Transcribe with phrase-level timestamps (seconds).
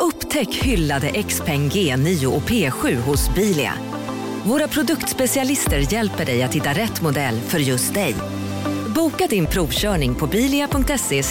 [0.00, 3.72] Upptäck hyllade XPeng G9 och P7 hos Bilia.
[4.46, 8.14] Våra produktspecialister hjälper dig att hitta rätt modell för just dig.
[8.94, 11.22] Boka din provkörning på bilia.se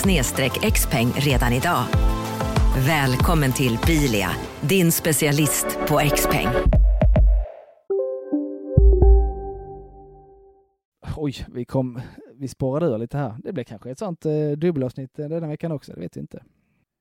[0.71, 1.83] xpeng redan idag.
[2.87, 4.29] Välkommen till Bilia,
[4.61, 6.47] din specialist på XPeng.
[11.15, 12.01] Oj, vi, kom,
[12.35, 13.35] vi spårade ur lite här.
[13.43, 16.43] Det blir kanske ett sånt eh, dubbelavsnitt eh, denna veckan också, det vet vi inte.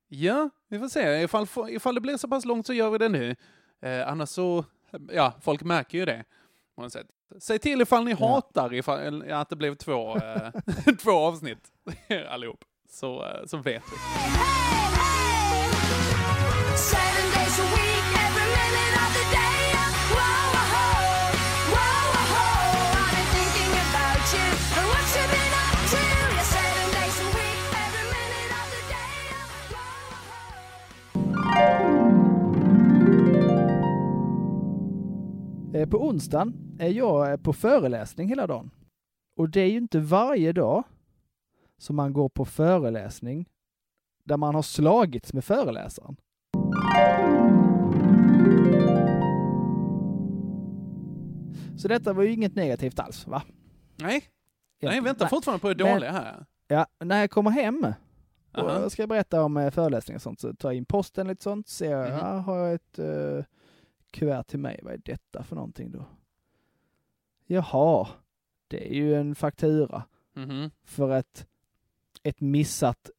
[0.09, 1.23] Ja, vi får se.
[1.23, 3.37] Ifall, ifall det blir så pass långt så gör vi det nu.
[3.83, 4.65] Eh, annars så,
[5.13, 6.25] ja, folk märker ju det.
[6.77, 7.07] på något sätt.
[7.41, 8.17] Säg till ifall ni Ja.
[8.17, 10.51] hatar ifall, ja, att det blev två, eh,
[11.03, 11.69] två avsnitt
[12.29, 12.65] allihop.
[12.91, 13.97] Så, eh, så vet vi.
[16.77, 17.36] Seven days
[35.85, 38.71] På onsdagen är jag eh, på föreläsning hela dagen.
[39.37, 40.85] Och det är ju inte varje dag
[41.79, 43.49] som man går på föreläsning
[44.25, 46.17] där man har slagits med föreläsaren.
[51.77, 53.43] Så detta var ju inget negativt alls, va?
[53.97, 54.25] Nej,
[54.83, 55.31] nej vänta Nej.
[55.31, 56.45] fortfarande på det dåliga här.
[56.69, 57.87] Ja, när jag kommer hem
[58.53, 58.81] och Aha.
[58.81, 61.69] jag ska berätta om eh, föreläsningar och sånt, så tar jag in posten lite sånt,
[61.69, 62.19] ser jag, Mhm.
[62.19, 63.45] ja, har jag ett uh,
[64.17, 66.05] kuvert till mig, vad är detta för någonting då?
[67.47, 68.09] Jaha,
[68.69, 70.03] det är ju en faktura
[70.35, 70.71] Mhm.
[70.85, 71.47] för ett,
[72.23, 73.11] ett missat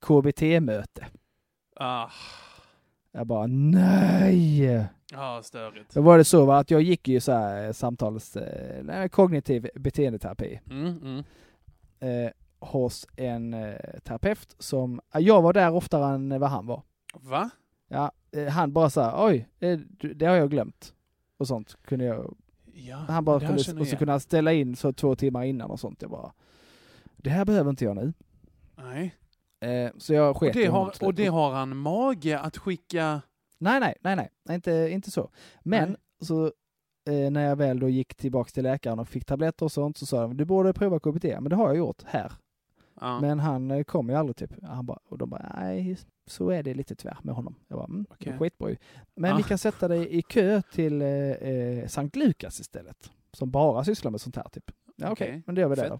[0.00, 1.06] KBT-möte.
[1.76, 2.10] Ah,
[3.12, 4.86] Jag bara nej!
[5.14, 5.94] ah, störigt.
[5.94, 9.08] Då var det så va, att jag gick ju så här eh, samtals, eh, nej,
[9.08, 11.24] kognitiv beteendeterapi Mm, mm.
[12.00, 16.82] eh, hos en eh, terapeut som, ja, jag var där oftare än vad han var.
[17.14, 17.50] Va?
[17.88, 18.12] Ja,
[18.50, 19.78] han bara sa oj, eh,
[20.14, 20.94] det har jag glömt.
[21.38, 22.34] Och sånt kunde jag,
[22.74, 25.80] Ja, han bara kunde, och så kunde han ställa in så två timmar innan och
[25.80, 26.02] sånt.
[26.02, 26.32] Jag bara,
[27.16, 28.12] det här behöver inte jag nu.
[28.76, 29.14] Nej.
[29.60, 33.22] Eh, så jag Och sket i det, har, och det har han mage att skicka...
[33.58, 35.30] Nej, nej, nej, nej, nej inte, inte så.
[35.62, 35.98] Men Nej.
[36.20, 36.46] så
[37.10, 40.06] eh, när jag väl då gick tillbaks till läkaren och fick tabletter och sånt så
[40.06, 41.24] sa de, du borde prova KBT.
[41.24, 42.32] Men det har jag gjort här.
[43.00, 43.20] Ja.
[43.20, 44.50] Men han eh, kom ju aldrig typ.
[44.62, 47.54] Han bara, och de bara, nej, så är det lite tyvärr med honom.
[47.68, 48.38] Jag bara, mm, Okej.
[48.38, 48.76] skitbra ju.
[49.14, 49.36] Men Ja.
[49.36, 53.10] vi kan sätta dig i kö till eh, eh, Sankt Lukas istället.
[53.32, 54.70] Som bara sysslar med sånt här typ.
[54.96, 55.98] Ja, okej, Okej, men det gör vi det då.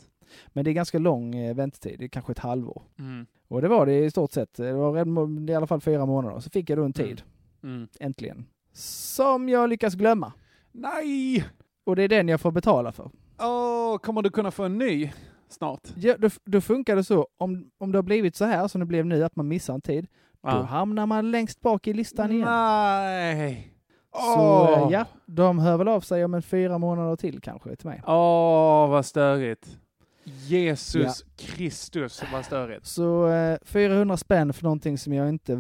[0.49, 2.83] Men det är ganska lång eh, väntetid, det är kanske ett halvår.
[2.99, 3.27] Mm.
[3.49, 4.55] Och det var det i stort sett.
[4.55, 6.41] Det var redan, i alla fall fyra månader.
[6.41, 7.23] Så fick jag då en tid,
[7.63, 7.89] Mm.
[8.01, 8.47] äntligen.
[8.73, 10.33] Som jag lyckas glömma.
[10.73, 11.45] Nej!
[11.85, 13.11] Och det är den jag får betala för.
[13.41, 15.13] Åh, kommer du kunna få en ny
[15.53, 15.81] snart?
[15.97, 18.87] Ja, då, då funkar det så, om, om det har blivit så här som det
[18.87, 20.07] blev nu, att man missar en tid,
[20.43, 20.63] då Ja.
[20.63, 22.45] hamnar man längst bak i listan igen.
[22.49, 23.69] Nej!
[24.13, 28.03] Så ja, de hör väl av sig om en fyra månader till kanske till mig.
[28.07, 29.79] Åh, vad störigt.
[30.25, 32.87] Jesus Kristus, vad störigt.
[32.87, 35.59] Så eh, 400 spänn för någonting som jag inte eh,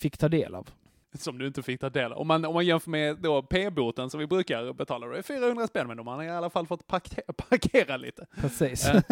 [0.00, 0.68] fick ta del av.
[1.14, 2.18] Som du inte fick ta del av.
[2.18, 5.22] Om man, om man jämför med då P-boten som vi brukar betala, då är det
[5.22, 8.26] 400 spänn, men de har i alla fall fått parkera, parkera lite.
[8.40, 8.88] Precis.
[8.94, 9.02] Ja.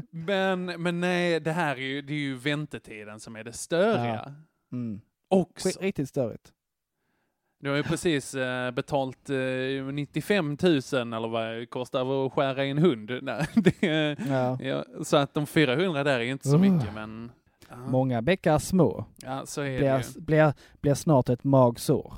[0.10, 4.34] Men, men nej, det här är ju, det är ju väntetiden som är det störiga.
[4.72, 5.00] Mm.
[5.28, 5.80] Också.
[5.80, 6.52] Riktigt störigt.
[7.60, 12.64] Du har ju precis eh, betalt eh, 95 000 eller vad det kostar att skära
[12.64, 13.10] i en hund.
[13.22, 14.58] Nej, det, Ja.
[14.62, 16.60] ja, så att de 400 där är inte så Uh.
[16.60, 17.32] mycket, men
[17.68, 19.78] ja, Många bäckar små ja, så är det ju.
[19.80, 22.14] blir, blir, blir snart ett magsår,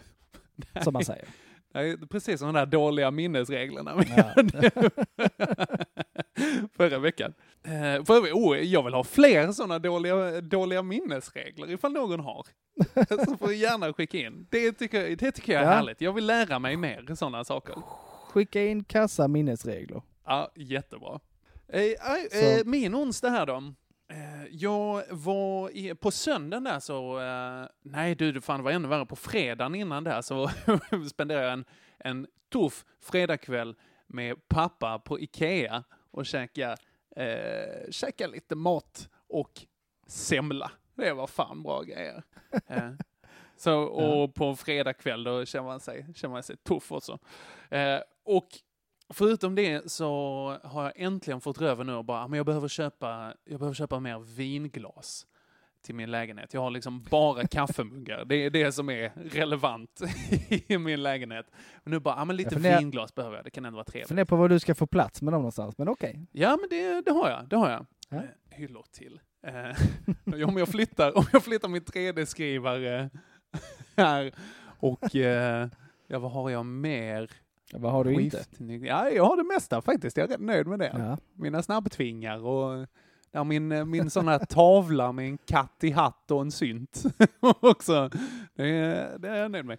[0.82, 1.24] som man säger.
[1.72, 4.04] Det är precis som de där dåliga minnesreglerna.
[4.16, 4.34] Ja.
[6.76, 7.34] Förra veckan.
[7.64, 12.46] Eh, för oh, jag vill ha fler sådana dåliga, dåliga minnesregler ifall någon har.
[13.26, 14.46] Så får du gärna skicka in.
[14.50, 15.72] Det tycker, det tycker jag är Ja.
[15.72, 16.00] härligt.
[16.00, 17.74] Jag vill lära mig mer sådana saker.
[18.30, 20.02] Skicka in kassa minnesregler.
[20.24, 21.20] Ja, jättebra.
[21.68, 23.74] Eh, eh, min onsdag här då.
[24.50, 29.06] Jag var i, på söndagen där så, eh, nej du, det fan var ännu värre.
[29.06, 30.50] På fredagen innan där så
[31.10, 31.64] spenderade jag en,
[31.98, 36.76] en tuff fredagkväll med pappa på Ikea och käka,
[37.16, 39.52] eh, käka lite mat och
[40.06, 40.70] semla.
[40.94, 42.22] Det var fan bra grejer.
[42.66, 42.90] Eh,
[43.56, 47.18] Så, och på en fredagkväll då känner man sig, känner man sig tuff också.
[47.70, 48.48] Eh, och
[49.14, 50.08] förutom det så
[50.62, 53.74] har jag äntligen fått röven nu och bara, "Ah, men jag behöver köpa, jag behöver
[53.74, 55.26] köpa mer vinglas
[55.82, 56.54] till min lägenhet.
[56.54, 58.24] Jag har liksom bara kaffemuggar.
[58.24, 60.00] Det är det som är relevant
[60.50, 61.46] i min lägenhet.
[61.84, 63.44] Men nu bara, ja men lite funderar- vinglas behöver jag.
[63.44, 64.08] Det kan ändå vara trevligt.
[64.08, 66.26] Fundera på var du ska få plats med dem någonstans, men okej.
[66.32, 67.48] Ja, men det, det har jag.
[67.48, 67.86] Det har jag.
[68.08, 68.16] Ja.
[68.16, 69.20] Eh, hyllor till.
[69.46, 73.10] Eh, om, jag flyttar, om jag flyttar min 3D-skrivare
[73.96, 74.32] här
[74.80, 75.68] och eh,
[76.06, 77.30] ja, vad har jag mer?
[77.72, 78.36] Ja, Vad har du inte?
[78.38, 80.16] Skiftnyc- Ja, jag har det mesta faktiskt.
[80.16, 80.92] Jag är rätt nöjd med det.
[80.98, 81.18] Ja.
[81.34, 82.86] Mina snabbtvingar och
[83.32, 87.02] ja, min, min sån här tavla med en katt i hatt och en synt
[87.60, 88.10] också.
[88.54, 89.78] Det, är- det är jag nöjd med.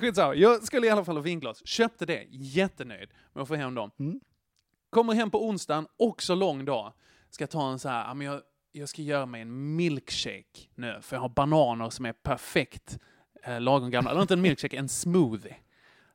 [0.00, 0.34] Skitsamma.
[0.34, 1.66] Jag skulle i alla fall ha vinglas.
[1.66, 2.24] Köpte det.
[2.30, 3.90] Jättenöjd med att få hem dem.
[3.98, 4.20] Mm.
[4.90, 6.92] Kommer hem på onsdagen, också lång dag.
[7.30, 8.40] Ska ta en så här, jag,
[8.72, 12.98] jag ska göra mig en milkshake nu, för jag har bananer som är perfekt
[13.44, 14.10] eh, lagom gamla.
[14.10, 15.56] Eller inte en milkshake, en smoothie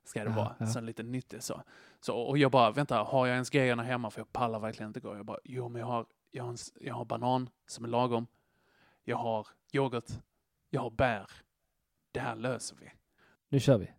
[0.10, 0.56] ska det Ja, vara.
[0.60, 0.66] ja.
[0.68, 1.62] Så lite nyttigt så.
[2.00, 2.18] så.
[2.18, 4.10] Och jag bara, vänta, har jag ens grejerna hemma?
[4.12, 5.16] För jag pallar verkligen inte gå.
[5.16, 8.28] Jag bara, jo men jag har, jag har, en, jag har banan som är lagom.
[9.04, 10.10] Jag har yoghurt.
[10.70, 11.30] Jag har bär.
[12.12, 12.92] Det här löser vi.
[13.50, 13.92] Nu kör vi.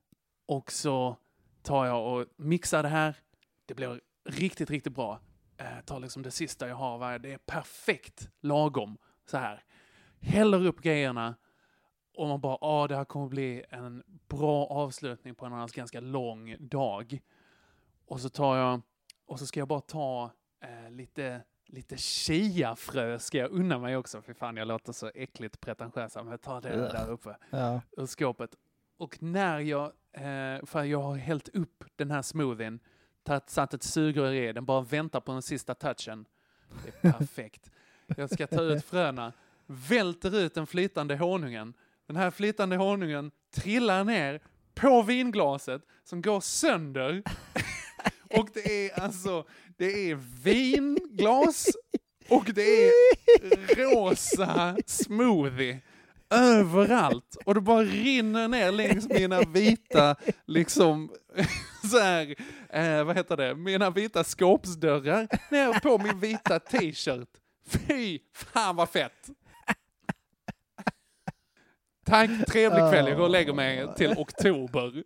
[0.47, 1.17] Och så
[1.63, 3.17] tar jag och mixar det här.
[3.67, 5.21] Det blir riktigt, riktigt bra.
[5.57, 7.19] Eh, tar liksom det sista jag har.
[7.19, 8.99] Det är perfekt lagom.
[9.27, 9.65] Så här.
[10.21, 11.35] Häller upp grejerna.
[12.15, 16.01] Och man bara, ja, det här kommer bli en bra avslutning på en annars ganska
[16.01, 17.21] lång dag.
[18.07, 18.81] Och så tar jag,
[19.27, 20.31] och så ska jag bara ta
[20.61, 24.23] eh, lite, lite chiafrö ska jag unna mig också.
[24.23, 26.15] För fan, jag låter så äckligt pretentiös.
[26.17, 26.93] Men jag tar det Ugh.
[26.93, 27.81] där uppe Ja.
[27.97, 28.57] ur skåpet.
[28.97, 32.81] Och när jag, eh, för jag har hällt upp den här smoothien,
[33.23, 36.27] tagit, satt ett sugrör i, den bara väntar på den sista touchen.
[36.85, 37.71] Det är perfekt.
[38.17, 39.33] Jag ska ta ut fröna,
[39.67, 41.75] välter ut den flytande honungen.
[42.11, 44.41] Den här flytande honungen trillar ner
[44.75, 47.23] på vinglaset som går sönder.
[48.39, 49.45] Och det är alltså,
[49.77, 51.67] det är vinglas
[52.29, 52.93] och det är
[53.77, 55.81] rosa smoothie
[56.31, 57.37] överallt.
[57.45, 60.17] Och det bara rinner ner längs mina vita,
[60.47, 61.11] liksom,
[61.91, 62.35] så här,
[62.71, 67.29] eh, vad heter det, mina vita skåpsdörrar, ner på min vita t-shirt.
[67.69, 69.31] Fy fan vad fett!
[72.05, 73.09] Tack, trevlig kväll.
[73.09, 74.93] Jag går och lägger mig till oktober.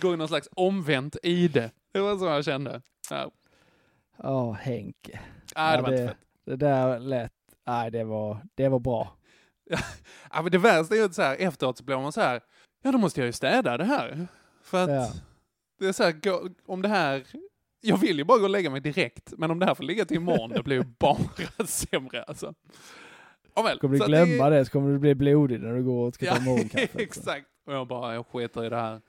[0.00, 1.70] går i någon slags omvänt ide.
[1.92, 2.82] Det var så jag kände.
[3.10, 3.30] Ja,
[4.18, 5.20] Åh, Henke.
[5.54, 6.16] ah, det var inte fett.
[6.46, 7.32] det där lät...
[7.66, 9.16] Nej, det var, det var bra.
[10.32, 12.40] Ja, men det värsta är ju att så här, efteråt så blir man så här,
[12.82, 14.26] ja då måste jag ju städa det här.
[14.62, 15.12] För att Ja.
[15.78, 16.14] det är så här,
[16.66, 17.24] om det här,
[17.80, 20.04] jag vill ju bara gå och lägga mig direkt, men om det här får ligga
[20.04, 21.18] till imorgon, det blir ju bara
[21.66, 22.54] sämre alltså.
[23.54, 26.14] Ja, väl, Kommer du glömma det så kommer du bli blodig när du går och
[26.14, 26.88] ska ta Ja, morgonkaffe.
[27.02, 27.46] exakt.
[27.66, 29.00] Och jag bara, jag skiter i det här.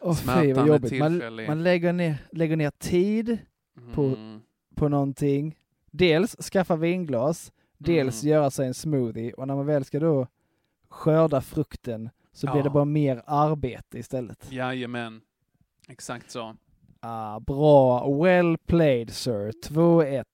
[0.00, 0.98] Åh fy Smärtan är vad jobbigt.
[0.98, 3.38] Man, man lägger, ner, lägger ner tid
[3.94, 4.40] På- Mm.
[4.74, 5.58] på någonting.
[5.90, 8.32] Dels skaffa vinglas, dels Mm.
[8.32, 10.26] göra sig en smoothie och när man väl ska då
[10.88, 12.62] skörda frukten så blir Ja.
[12.62, 14.52] det bara mer arbete istället.
[14.52, 15.20] Jajamän.
[15.88, 16.56] Exakt så.
[17.00, 19.52] Ah, bra, well played sir.
[19.62, 20.24] 2-1.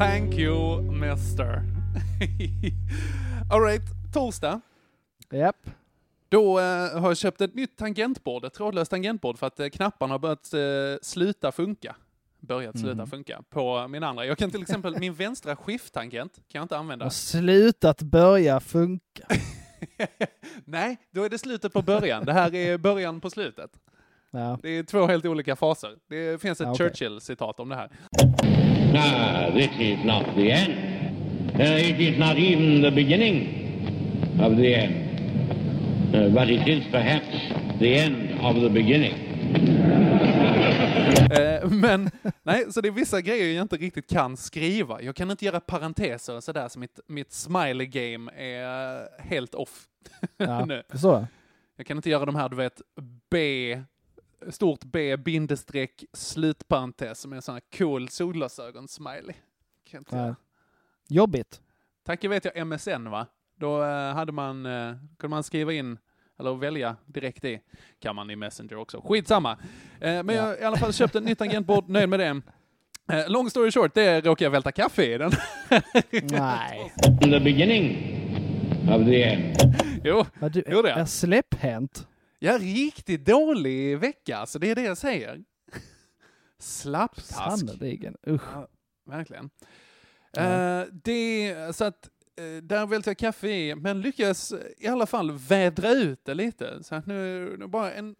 [0.00, 1.62] Thank you, mister.
[3.52, 3.82] Alright,
[4.14, 4.60] torsdag.
[5.30, 5.56] Japp.
[6.28, 6.64] Då eh,
[7.00, 10.54] har jag köpt ett nytt tangentbord, ett trådlöst tangentbord för att eh, knapparna har börjat
[10.54, 10.60] eh,
[11.02, 11.96] sluta funka.
[12.40, 13.06] Börjat sluta Mhm.
[13.10, 14.26] funka på min andra.
[14.26, 17.04] Jag kan till exempel, min vänstra skifttangent kan jag inte använda.
[17.04, 19.26] Har slutat börja funka.
[20.64, 22.24] Nej, då är det slutet på början.
[22.24, 23.70] Det här är början på slutet.
[24.30, 24.58] Ja.
[24.62, 25.96] Det är två helt olika faser.
[26.08, 26.86] Det finns ett Ja, okej.
[26.90, 27.90] Churchill-citat om det här.
[28.92, 30.72] No, this is not the end.
[31.54, 33.46] Uh, it is not even the beginning
[34.40, 34.94] of the end.
[36.14, 37.26] Uh, but it is perhaps
[37.78, 39.14] the end of the beginning.
[41.30, 42.10] Eh, men,
[42.42, 45.02] nej, så det är vissa grejer jag inte riktigt kan skriva.
[45.02, 49.84] Jag kan inte göra parenteser och sådär, så mitt, mitt smiley game är helt off
[50.36, 50.82] Ja, nu.
[51.02, 51.26] jag.
[51.76, 52.80] Jag kan inte göra de här, du vet,
[53.30, 53.82] B,
[54.48, 59.34] stort B, bindestreck, slutparentes, som är en sån här cool solglasögon-smiley.
[59.90, 60.36] Jag göra.
[61.08, 61.60] Jobbigt.
[62.04, 63.26] Tack vet jag MSN va?
[63.56, 65.98] Då eh, hade man, eh, kunde man skriva in,
[66.38, 67.60] eller välja direkt i,
[67.98, 69.00] kan man i Messenger också.
[69.04, 69.58] Skitsamma.
[70.00, 72.42] Eh, men jag har i alla fall köpt ett nytt tangentbord, nöjd med det.
[73.12, 75.30] Eh, long story short, det råkade jag välta kaffe i den.
[76.22, 76.92] Nej.
[77.20, 78.16] The beginning
[78.88, 79.56] of the end.
[80.04, 80.96] jo, du det är.
[80.96, 82.06] är släpphänt.
[82.42, 85.44] Jag är riktigt dålig vecka, så det är det jag säger.
[86.58, 87.34] Slapptask.
[87.60, 88.16] Sannerligen.
[88.26, 88.42] Usch.
[88.54, 88.68] Ja,
[89.06, 89.50] verkligen.
[90.36, 95.32] Eh, det, så att eh, där välte jag kaffe i, men lyckades i alla fall
[95.32, 96.82] vädra ut det lite.
[96.82, 98.16] Så att nu, nu bara en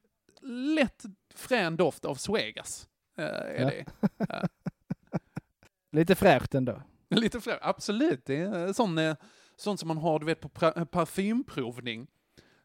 [0.74, 2.88] lätt frän doft av Swegas.
[3.18, 3.66] eh, är Ja.
[3.70, 3.84] det.
[4.28, 4.42] Ja.
[5.92, 6.82] Lite fräscht ändå.
[7.10, 8.24] Lite fler, absolut.
[8.26, 9.16] Det är sån,
[9.56, 10.48] sånt som man har du vet, på
[10.86, 12.06] parfymprovning.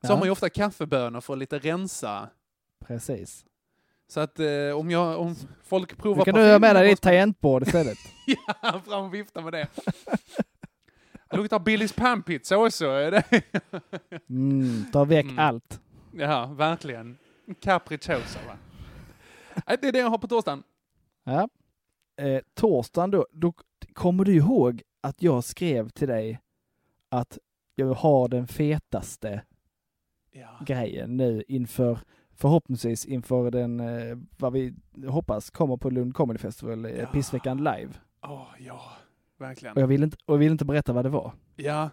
[0.05, 0.15] Så Ja.
[0.15, 2.29] har man ju ofta kaffebönor för att lite rensa.
[2.88, 3.45] Precis.
[4.07, 7.01] Så att eh, om, jag, om folk provar Du kan du ha med dig ditt
[7.01, 7.97] tangentbord istället.
[8.62, 9.67] Ja, fram och vifta med det.
[11.29, 12.85] Det luktar Billys panpizza också.
[14.29, 15.39] Mm, ta väck Mm.
[15.39, 15.79] allt.
[16.13, 17.17] Ja, verkligen.
[17.62, 18.57] Capricciosa va?
[19.67, 20.63] Nej, Det är det jag har på torsdagen.
[21.24, 21.50] Ja.
[22.21, 23.53] Eh, torsdagen då, då
[23.93, 26.39] kommer du ihåg att jag skrev till dig
[27.09, 27.38] att
[27.75, 29.41] jag har den fetaste
[30.37, 30.59] Ja.
[30.65, 31.99] grejen nu inför,
[32.33, 34.73] förhoppningsvis inför den, eh, vad vi
[35.07, 37.05] hoppas kommer på Lund Comedy Festival, eh, Ja.
[37.05, 37.89] Pissveckan live.
[38.21, 38.81] Åh, ja.
[39.37, 39.75] Verkligen.
[39.75, 41.31] Och jag vill inte, och jag vill inte berätta vad det var.
[41.55, 41.89] Ja.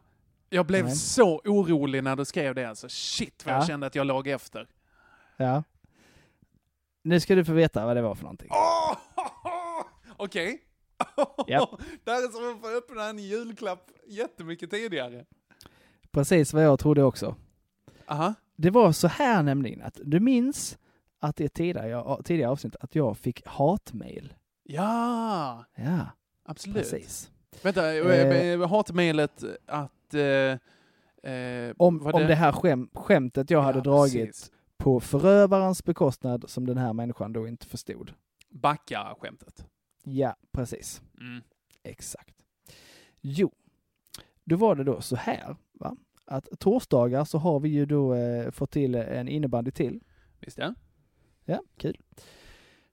[0.48, 0.94] Jag blev Nej.
[0.94, 2.86] så orolig när du skrev det alltså.
[2.90, 3.66] Shit vad jag Ja.
[3.66, 4.68] kände att jag låg efter.
[5.36, 5.62] Ja.
[7.02, 8.48] Nu ska du få veta vad det var för någonting.
[8.50, 8.96] Åh!
[10.16, 10.62] Okej.
[11.46, 11.70] Japp.
[12.04, 15.24] Det här är som att få öppna en julklapp jättemycket tidigare.
[16.10, 17.34] Precis vad jag trodde också.
[18.12, 18.34] Aha.
[18.56, 20.78] Det var så här nämligen att du minns
[21.18, 24.34] att i tidigare, tidigare avsnitt att jag fick hatmail.
[24.62, 26.06] Ja, Ja,
[26.44, 26.76] absolut.
[26.76, 27.30] precis.
[27.62, 28.50] Vänta, Eh.
[28.52, 30.14] eh, hatmejlet att...
[30.14, 34.50] Eh, eh, Om, om det här skäm, skämtet jag hade Ja, dragit precis.
[34.76, 38.12] på förövarens bekostnad som den här människan då inte förstod.
[38.50, 39.66] Backa-skämtet.
[40.04, 41.02] Ja, precis.
[41.20, 41.42] Mm.
[41.82, 42.34] Exakt.
[43.20, 43.52] Jo,
[44.44, 45.96] då var det då så här, va?
[46.32, 50.00] Att torsdagar så har vi ju då eh, fått till en innebandy till.
[50.40, 50.74] Visst ja?
[51.44, 51.98] Ja, kul.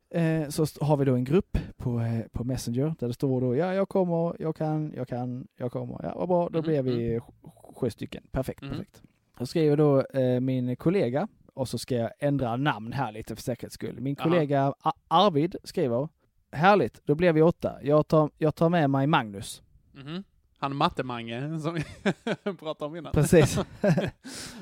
[0.10, 3.56] Eh, så har vi då en grupp på, eh, på Messenger där det står då
[3.56, 6.00] ja, jag kommer, jag kan, jag kan, jag kommer.
[6.04, 8.24] Ja, vad bra, då Mhm, blir vi sj- sju stycken.
[8.32, 8.72] Perfekt, Mhm.
[8.72, 9.04] perfekt.
[9.40, 13.44] Då skriver då eh, min kollega, och så ska jag ändra namn här lite för
[13.44, 14.00] säkerhets skull.
[14.02, 14.30] Min Aha.
[14.30, 16.10] kollega A- Arvid skriver,
[16.52, 17.80] härligt, då blir vi åtta.
[17.84, 19.62] Jag tar, jag tar med mig Magnus.
[19.92, 20.24] Mhm.
[20.62, 21.84] Han Matte-Mange som vi
[22.58, 23.14] pratade om innan.
[23.14, 23.60] Precis.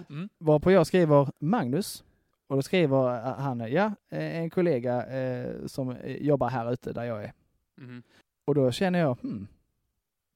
[0.10, 0.30] Mm.
[0.38, 2.04] Varpå jag skriver Magnus.
[2.48, 7.04] Och då skriver han, ja, eh, en kollega eh, som eh, jobbar här ute där
[7.04, 7.34] jag är.
[7.77, 8.04] Mhm.
[8.46, 9.48] Och då känner jag, hmm,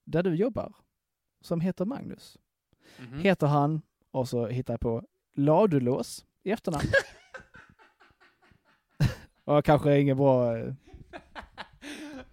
[0.06, 0.74] där du jobbar,
[1.42, 2.38] som heter Magnus,
[3.00, 3.20] Mhm.
[3.20, 5.04] heter han, och så hittar jag på
[5.36, 6.84] Ladulås i efternamn.
[9.44, 10.58] och kanske ingen bra...
[10.58, 10.74] eh,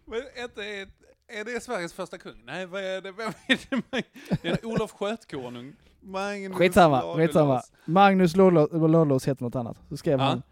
[0.05, 0.19] Men
[0.57, 0.89] är,
[1.29, 2.43] är det Sveriges första kung?
[2.45, 3.13] Nej, vad är det?
[3.13, 3.59] Vem är
[3.91, 4.03] det?
[4.43, 5.73] Det är Olof Skötkonung.
[6.01, 7.17] Magnus Skitsamma, Ladulås.
[7.17, 7.63] skitsamma.
[7.85, 9.77] Magnus Ladulås heter något annat.
[9.89, 10.25] Så skrev Ja.
[10.25, 10.43] han,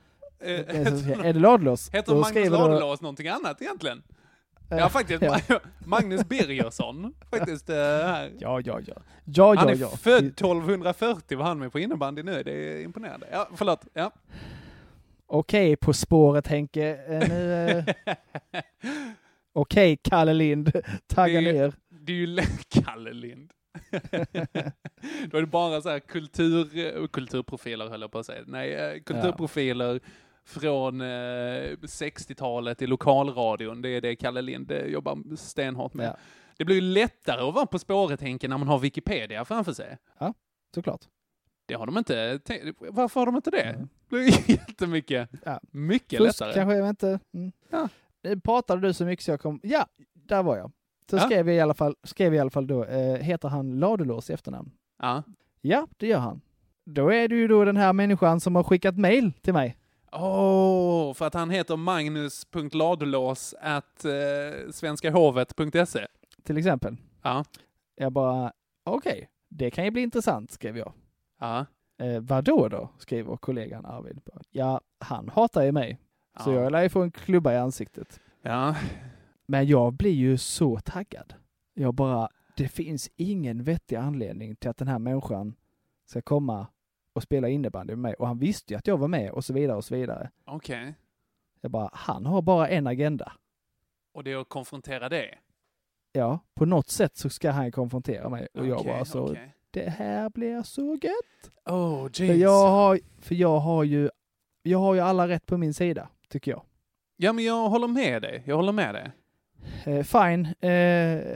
[0.41, 1.91] Eh, eh, är det Ladulås?
[1.93, 4.03] Heter Då Magnus Ladulås någonting annat egentligen?
[4.71, 5.23] eh, Ja, faktiskt.
[5.23, 5.39] ja.
[5.87, 7.15] Magnus Birgersson.
[7.31, 7.71] Faktiskt.
[7.71, 8.33] eh, här.
[8.39, 8.95] Ja, ja, ja.
[9.25, 9.89] Ja, Han ja, är ja.
[9.89, 12.43] född 1240 var han med på innebandy nu.
[12.43, 13.27] Det är imponerande.
[13.33, 13.85] Ja, förlåt.
[13.95, 14.11] Ja.
[15.27, 16.99] Okej, På spåret Henke.
[17.29, 17.85] Nu,
[19.57, 20.73] eh, Okej, Kalle Lind.
[21.07, 21.73] Tagga Det är- ner.
[22.01, 23.51] Det är ju lätt Kalle Lind.
[25.31, 28.43] Då är det bara så här kultur, eh, kulturprofiler höll jag på att säga.
[28.47, 30.01] Nej, eh, kulturprofiler
[30.45, 33.83] från eh, 60-talet i lokalradion.
[33.83, 36.07] Det är det Kalle Lind eh, jobbar stenhårt med.
[36.07, 36.17] Ja,
[36.59, 39.99] Det blir ju lättare att vara På spåret, Henke, när man har Wikipedia framför sig.
[40.75, 41.01] såklart.
[41.69, 42.41] Det har de inte.
[42.79, 43.61] Varför har de inte det?
[43.63, 43.89] Mm.
[44.09, 45.61] Det blir jättemycket, Ja.
[45.71, 46.55] mycket Fusk lättare.
[46.55, 47.19] kanske, jag vet inte.
[47.35, 47.53] Mm.
[47.71, 47.89] Ja.
[48.29, 49.61] Nu pratade du så mycket så jag kom...
[49.63, 50.73] Ja, där var jag.
[51.11, 51.21] Så Ja.
[51.21, 54.31] skrev, jag i alla fall, skrev jag i alla fall då, eh, heter han Ladulås
[54.31, 54.71] i efternamn?
[55.03, 55.23] Ja.
[55.61, 56.41] Ja, det gör han.
[56.85, 59.77] Då är det ju då den här människan som har skickat mail till mig.
[60.13, 66.07] Åh, för att han heter magnus.ladulås at eh, svenskahovet.se.
[66.45, 66.97] Till exempel.
[67.23, 67.45] Ja.
[67.95, 68.53] Jag bara,
[68.85, 70.93] okej, det kan ju bli intressant, skrev jag.
[71.41, 71.67] Ja.
[71.99, 72.91] Eh, vadå då?
[72.99, 74.21] skriver kollegan Arvid.
[74.51, 75.99] Ja, han hatar ju mig.
[76.45, 76.63] Så Ja.
[76.63, 78.21] jag lär ju få en klubba i ansiktet.
[78.43, 78.77] Ja.
[79.47, 81.35] Men jag blir ju så taggad.
[81.75, 85.55] Jag bara, det finns ingen vettig anledning till att den här människan
[86.07, 86.67] ska komma
[87.13, 88.15] och spela innebandy med mig.
[88.15, 90.31] Och han visste ju att jag var med och så vidare och så vidare.
[90.45, 90.95] Okej.
[91.61, 93.33] Jag bara, han har bara en agenda.
[94.13, 95.35] Och det är att konfrontera det?
[96.13, 98.49] Ja, på något sätt så ska han konfrontera mig.
[98.55, 99.55] Och jag Okej, bara så, okej.
[99.71, 101.51] det här blir så gött.
[101.65, 102.41] Oh, För jeez.
[102.41, 104.11] jag har, för jag har ju,
[104.63, 106.63] jag har ju alla rätt på min sida, tycker jag.
[107.17, 108.43] Ja, men jag håller med dig.
[108.47, 109.13] Jag håller med dig.
[109.87, 110.71] Eh, fine, eh,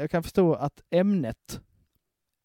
[0.01, 1.61] jag kan förstå att ämnet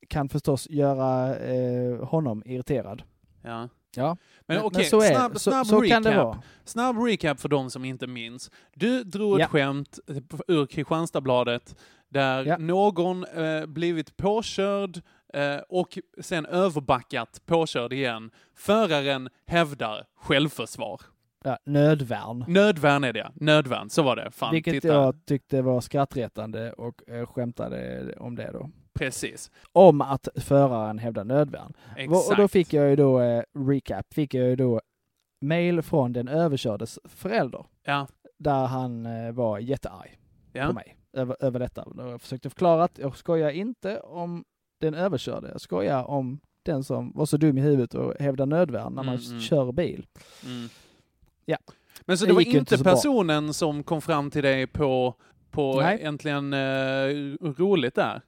[0.09, 3.03] kan förstås göra eh, honom irriterad.
[3.43, 3.69] Ja.
[3.97, 6.05] Ja, Men okej, så, är, snabb, så, snabb så recap.
[6.05, 6.41] vara.
[6.65, 8.51] Snabb recap för de som inte minns.
[8.73, 9.47] Du drog ett Ja.
[9.47, 9.99] skämt
[10.47, 11.75] ur Kristianstadsbladet
[12.09, 12.57] Där Ja.
[12.57, 15.01] någon eh, blivit påkörd
[15.33, 18.31] eh, och sen överbackat, påkörd igen.
[18.55, 21.01] Föraren hävdar självförsvar.
[21.45, 22.45] Ja, nödvärn.
[22.47, 23.31] Nödvärn är det, ja.
[23.35, 24.31] Nödvärn, så var det.
[24.31, 24.87] Fan, Vilket titta.
[24.87, 28.69] jag tyckte var skrattretande och eh, skämtade om det då.
[28.93, 29.51] Precis.
[29.71, 31.73] Om att föraren hävdar nödvärn.
[31.97, 32.29] Exakt.
[32.31, 34.81] Och då fick jag ju då, eh, recap, fick jag ju då
[35.41, 37.65] mail från den överkördes förälder.
[37.83, 38.07] Ja.
[38.39, 40.19] Där han eh, var jättearg
[40.53, 40.67] Ja.
[40.67, 41.83] på mig över, över detta.
[41.83, 44.43] Och Jag försökte förklara att jag skojar inte om
[44.81, 45.49] den överkörde.
[45.51, 49.15] Jag skojar om den som var så dum i huvudet och hävdar nödvärn när man
[49.15, 49.39] Mm, mm.
[49.41, 50.05] kör bil.
[50.45, 50.69] Mm.
[51.45, 51.57] Ja.
[52.01, 52.93] Men så Det det var inte inte så bra.
[52.93, 55.13] personen som kom fram till dig på,
[55.51, 55.99] på Nej.
[56.01, 57.07] äntligen eh,
[57.41, 58.21] roligt där?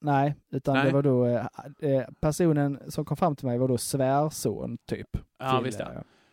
[0.00, 0.84] Nej, utan Nej.
[0.86, 1.46] det var då eh,
[1.80, 5.08] eh, personen som kom fram till mig var då svärson typ.
[5.38, 5.86] Ja, till, visst ja.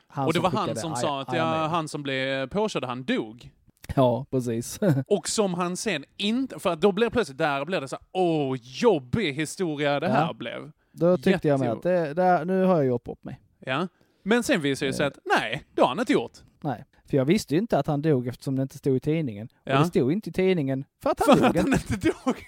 [0.07, 2.83] han Och det var han som arga- sa att arga ja, han som blev påkörd,
[2.83, 3.51] han dog.
[3.95, 4.79] Ja, precis.
[5.07, 8.55] Och som han sen inte, för då blev plötsligt, där blev det så här, åh,
[8.61, 10.33] jobbig historia det här Ja.
[10.33, 10.71] blev.
[10.91, 13.39] Då tyckte jag med att det, där, nu har jag gjort bort mig.
[13.59, 13.87] Ja.
[14.27, 15.07] Men sen visade det sig Eh.
[15.07, 16.31] att, nej, det har han inte gjort.
[16.61, 19.47] Nej, för jag visste ju inte att han dog eftersom det inte stod i tidningen.
[19.55, 19.79] Och Ja.
[19.79, 21.95] det stod inte i tidningen för att han För dog att han inte.
[21.95, 22.35] dog.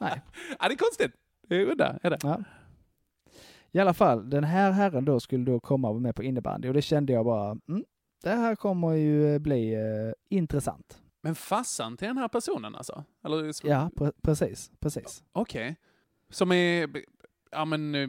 [0.00, 0.22] Nej.
[0.60, 1.12] Ja, det är konstigt.
[1.48, 2.18] Det är udda, är det.
[2.22, 2.42] Ja.
[3.72, 6.68] I alla fall, den här herren då skulle då komma och vara med på innebandy
[6.68, 7.84] och det kände jag bara, mm,
[8.22, 11.02] det här kommer ju eh, bli eh, intressant.
[11.22, 13.04] Men farsan till den här personen alltså?
[13.24, 15.24] Eller, Ja, pre- precis, precis.
[15.32, 15.76] Okej.
[16.30, 16.88] Som är,
[17.50, 18.08] ja men, eh,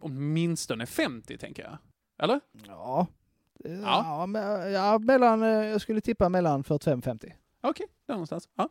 [0.00, 1.78] åtminstone 50 tänker jag.
[2.22, 2.40] Eller?
[2.66, 3.06] Ja,
[3.64, 3.80] Eh, Ja.
[3.82, 7.32] ja, me- ja mellan, eh, jag skulle tippa mellan 45-50.
[7.60, 8.48] Okej, där någonstans.
[8.56, 8.68] Ja.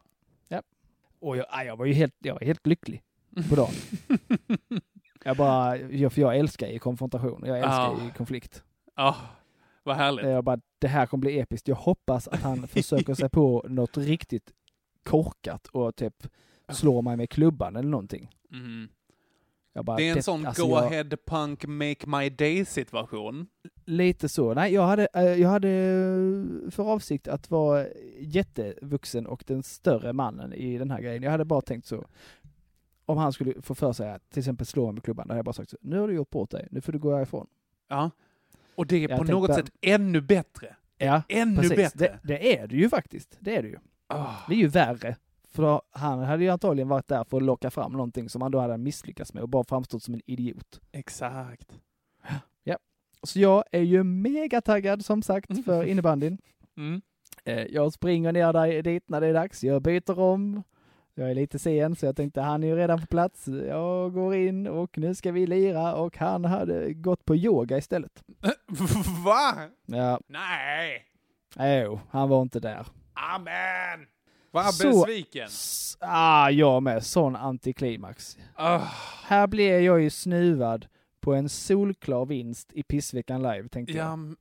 [1.21, 3.03] Och jag, ja, jag var ju helt, jag var helt lycklig
[3.49, 3.73] på dagen.
[5.23, 7.97] jag bara, jag, för jag älskar ju konfrontation, jag älskar Ja.
[8.05, 8.63] ju konflikt.
[8.95, 9.15] Ja,
[9.83, 10.25] vad härligt.
[10.25, 11.67] Jag bara, det här kommer bli episkt.
[11.67, 14.51] Jag hoppas att han försöker sig på något riktigt
[15.03, 16.27] korkat och typ
[16.69, 18.29] slår mig med klubban eller någonting.
[18.51, 18.89] Mm.
[19.83, 23.47] Bara, Det är en sån alltså, go jag- ahead punk make my day situation.
[23.85, 24.53] Lite så.
[24.53, 27.85] Nej, jag hade, eh, jag hade eh, för avsikt att vara
[28.19, 31.23] jättevuxen och den större mannen i den här grejen.
[31.23, 32.05] Jag hade bara tänkt så.
[33.05, 35.37] Om han skulle få för sig att till exempel slå mig med klubban, då hade
[35.37, 35.77] jag bara sagt så.
[35.81, 37.47] Nu har du gjort bort dig, nu får du gå härifrån.
[37.89, 38.11] Ja.
[38.75, 40.75] Och det är Jag på något sätt ännu bättre.
[40.97, 41.75] Ja, Ännu precis.
[41.77, 42.19] bättre.
[42.23, 43.37] Det, det är det ju faktiskt.
[43.39, 43.77] Det är det ju.
[44.07, 44.33] Ah.
[44.47, 45.15] Det är ju värre.
[45.51, 48.59] För han hade ju antagligen varit där för att locka fram någonting som han då
[48.59, 50.81] hade misslyckats med och bara framstått som en idiot.
[50.91, 51.79] Exakt.
[53.23, 56.37] Så jag är ju mega taggad som sagt för innebandyn.
[56.77, 57.01] Mm.
[57.45, 59.63] Eh, Jag springer ner där, dit när det är dags.
[59.63, 60.63] Jag byter om.
[61.15, 63.47] Jag är lite sen så jag tänkte han är ju redan på plats.
[63.47, 68.23] Jag går in och nu ska vi lira och han hade gått på yoga istället.
[69.25, 69.53] Va?
[69.85, 71.05] Ja, Nej!
[71.83, 72.87] jo, han var inte där.
[73.13, 74.07] Amen!
[74.51, 75.45] Vad Så- besviken.
[75.45, 77.05] S- Ah, jag med.
[77.05, 78.37] Sån antiklimax.
[78.55, 78.77] Ah.
[79.23, 80.85] Här blev jag ju snuvad
[81.21, 84.35] på en solklar vinst i Pissveckan live, tänkte Ja, jag.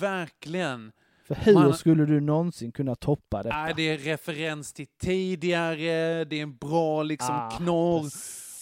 [0.00, 0.92] verkligen.
[1.26, 3.56] För hur man- skulle du någonsin kunna toppa detta?
[3.62, 8.02] Nej, det är referens till tidigare, det är en bra liksom Ah, knorr.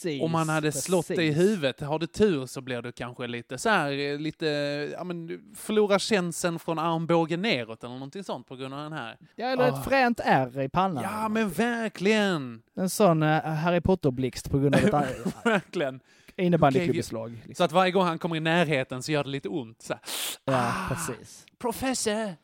[0.04, 1.42] Precis, Om man hade slått dig i precis.
[1.42, 4.46] huvudet, har du tur så blir du kanske lite så här, eh, lite,
[4.92, 9.16] ja men förlorar känseln från armbågen neråt eller någonting sånt på grund av den här.
[9.36, 9.78] Ja, eller Ah.
[9.78, 11.02] ett fränt ärr i pannan.
[11.02, 12.62] Ja men verkligen!
[12.76, 16.00] En sån uh, Harry Potter-blixt på grund av ett Verkligen.
[16.36, 17.30] innebandyklubbeslag.
[17.30, 17.54] Liksom.
[17.54, 19.82] Så att varje gång han kommer i närheten så gör det lite ont.
[19.82, 20.02] Så här,
[20.44, 20.88] Ja, Ah.
[20.94, 21.46] precis.
[21.58, 22.34] Professor!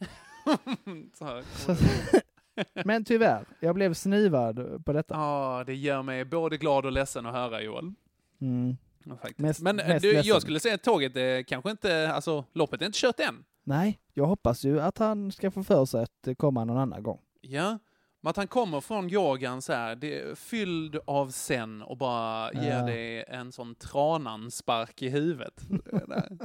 [1.18, 1.42] så.
[1.57, 1.77] Så,
[2.85, 5.14] men tyvärr, jag blev snuvad på detta.
[5.14, 7.92] Ja, det gör mig både glad och ledsen att höra Joel.
[8.40, 8.77] Mm.
[9.05, 9.16] Ja.
[9.37, 12.83] Mest- Men eh, mest du, jag skulle säga att tåget är kanske inte, alltså loppet
[12.83, 13.44] är inte kört än.
[13.64, 17.20] Nej, jag hoppas ju att han ska få för sig att komma någon annan gång.
[17.40, 17.79] Ja,
[18.20, 22.77] men att han kommer från yogan så här, det fylld av sen och bara ger
[22.79, 22.83] Ja.
[22.87, 25.55] dig en sån tranan-spark i huvudet.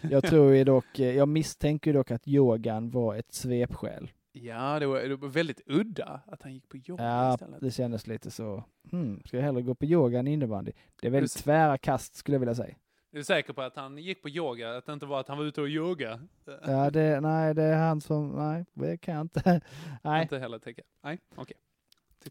[0.00, 4.10] Jag tror ju dock, eh, jag misstänker dock att yogan var ett svepskäl.
[4.42, 7.60] Ja, det var, det var väldigt udda att han gick på yoga Ja, istället.
[7.60, 8.64] det kändes lite så.
[8.90, 10.72] Hmm, ska jag hellre gå på yoga än innebandy?
[11.00, 12.74] Det är väldigt Just- tvära kast skulle jag vilja säga.
[13.12, 14.76] Är du säker på att han gick på yoga?
[14.76, 16.20] Att det inte var att han var ute och yoga?
[16.66, 19.60] Ja, det, nej, det är han som, nej, det kan jag inte.
[20.02, 20.82] Nej, Inte heller tänka.
[21.02, 21.56] Nej, okej.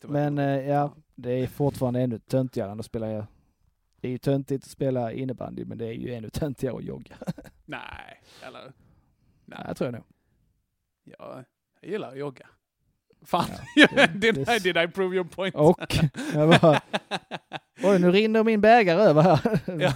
[0.04, 3.08] Var- men eh, ja, det är fortfarande ännu töntigare än att spela,
[4.02, 7.16] det är ju töntigt att spela innebandy, men det är ju ännu töntigare att jogga.
[7.66, 8.62] Nej, eller?
[8.62, 8.72] Nej,
[9.46, 10.04] Nej, jag tror jag nog.
[11.04, 11.44] ja,
[11.82, 12.48] jag gillar att jogga.
[13.26, 15.56] Fan, det- did, det- I, did I prove your point?
[15.56, 15.98] Och
[16.34, 16.82] jag bara,
[17.84, 19.60] oj nu rinner min bägare över här.
[19.82, 19.94] ja,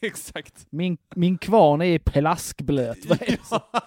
[0.00, 0.66] exakt.
[0.70, 1.98] Min, min kvarn är
[3.06, 3.36] det?
[3.50, 3.82] Ja.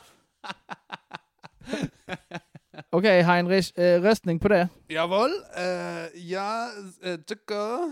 [2.90, 4.70] Okej, Heinrich, eh, röstning på det.
[4.88, 6.70] Jawohl, äh, jag
[7.04, 7.84] äh, tycker...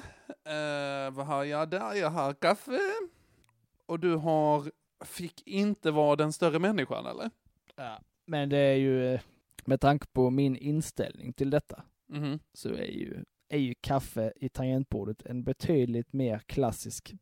[0.46, 1.94] Äh, vad har jag där?
[1.94, 2.80] Jag har kaffe.
[3.86, 4.72] Och du har...
[5.06, 7.30] Fick inte vara den större människan, eller?
[7.76, 8.00] Ja.
[8.28, 9.20] Men det är ju, eh,
[9.68, 12.40] med tanke på min inställning till detta, Mhm.
[12.54, 17.16] så är ju, är ju kaffe i tangentbordet en betydligt mer klassisk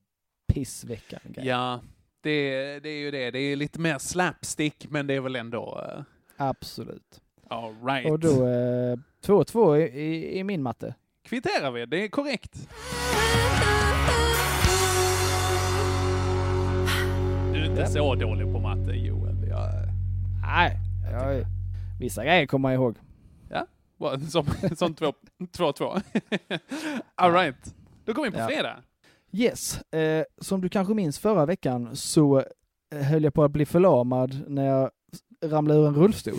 [0.54, 1.48] pissveckan grej.
[1.48, 1.80] Ja,
[2.22, 3.32] det, det är ju det.
[3.32, 5.82] Det är lite mer slapstick, men det är väl ändå...
[5.98, 6.04] Uh,
[6.38, 7.22] Absolut.
[7.48, 8.12] all right.
[8.12, 10.96] Och då, eh, 2-2 i, i, i min matte.
[11.24, 12.70] Kvitterar vi, det är korrekt.
[17.54, 17.88] Du är inte Ja.
[17.88, 19.48] så dålig på matte, Joel.
[19.50, 19.70] Jag,
[20.42, 20.78] Nej,
[21.12, 21.46] jag,
[22.04, 22.96] vissa grejer kommer jag ihåg.
[24.00, 26.02] Bra, som, som två- 2-2.
[27.16, 27.76] All right.
[28.06, 28.48] Då kommer vi på Ja.
[28.48, 28.78] fredag.
[29.32, 32.40] Yes, eh, som du kanske minns förra veckan så
[32.96, 34.90] eh, höll jag på att bli förlamad när jag
[35.46, 36.34] ramlade ur en rullstol.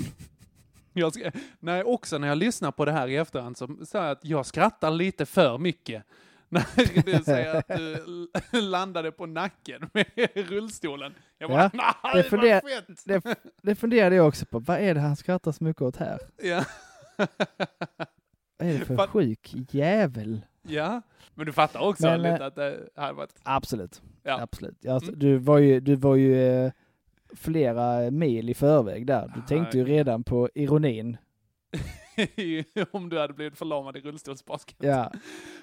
[0.97, 4.11] Jag ska, nej, också när jag lyssnar på det här i efterhand så sa jag
[4.11, 6.03] att jag skrattar lite för mycket.
[6.55, 7.69] När du säger att
[8.53, 11.15] du landade på nacken med rullstolen.
[11.39, 12.61] Jag bara, Ja, det funder-!
[13.05, 16.19] Det, det funderade jag också på, vad är det han skrattar så mycket åt här?
[16.43, 16.65] Ja.
[18.59, 20.41] Vad är det för Fatt- sjuk jävel?
[20.63, 21.03] ja,
[21.35, 23.35] men du fattar också Men, lite eh, att det hade varit...
[23.43, 24.41] Absolut, Ja.
[24.41, 24.77] absolut.
[24.81, 25.19] Ja, Mm.
[25.19, 26.73] du var ju, du var ju eh,
[27.37, 29.33] flera mil i förväg där.
[29.35, 31.17] Du tänkte ju redan på ironin.
[32.91, 34.77] om du hade blivit förlamad i rullstolsbasket.
[34.81, 35.13] Ja.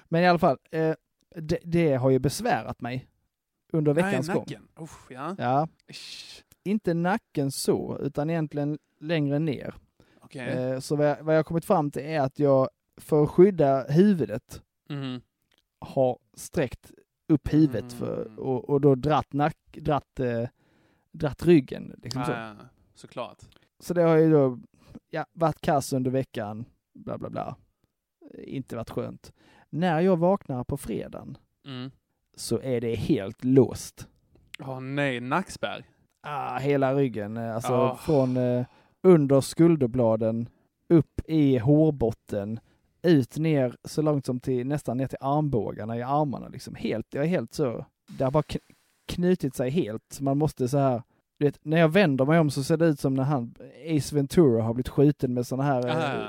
[0.08, 0.94] Men i alla fall, eh,
[1.36, 3.08] det, det har ju besvärat mig
[3.72, 4.44] under veckans Nej, gång.
[4.48, 4.68] nacken.
[4.80, 5.36] Usch, ja.
[5.38, 5.68] Ja,
[6.64, 9.74] inte nacken så, utan egentligen längre ner.
[10.20, 10.48] Okej.
[10.48, 13.84] Eh, så vad jag, vad jag kommit fram till är att jag, för att skydda
[13.88, 15.20] huvudet, Mhm.
[15.80, 16.90] har sträckt
[17.28, 18.38] upp huvudet för, Mm.
[18.38, 20.48] och, och då dratt, nack, dratt, eh,
[21.12, 21.94] dratt ryggen.
[22.02, 22.32] Liksom så.
[22.32, 22.54] Ah, ja,
[22.94, 23.38] såklart.
[23.80, 24.58] så det har ju då
[25.14, 27.56] ja, varit kass under veckan, bla bla bla.
[28.44, 29.32] Inte varit skönt.
[29.70, 31.90] När jag vaknar på fredagen Mm.
[32.36, 34.08] så är det helt låst.
[34.60, 35.84] Åh nej, nackspärr.
[36.20, 37.96] Ah, hela ryggen, eh, alltså Ah.
[37.96, 38.66] från eh,
[39.02, 40.48] under skulderbladen,
[40.88, 42.60] upp i hårbotten,
[43.02, 46.74] ut ner så långt som till nästan ner till armbågarna i armarna liksom.
[46.74, 47.84] Helt, jag är helt så,
[48.18, 48.58] det har bara kn-
[49.08, 50.20] knutit sig helt.
[50.20, 51.02] Man måste så här,
[51.42, 53.54] du vet, när jag vänder mig om så ser det ut som när han,
[53.96, 56.28] Ace Ventura har blivit skjuten med såna här eh, Ah.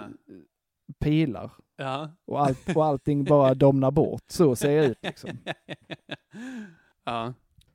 [1.00, 1.52] pilar.
[1.78, 2.10] Ja.
[2.26, 4.24] Och, allt, och allting bara domnar bort.
[4.28, 5.30] Så ser jag ut liksom.
[7.06, 7.34] ja.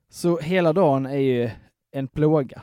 [0.09, 1.51] Så hela dagen är ju
[1.91, 2.63] en plåga.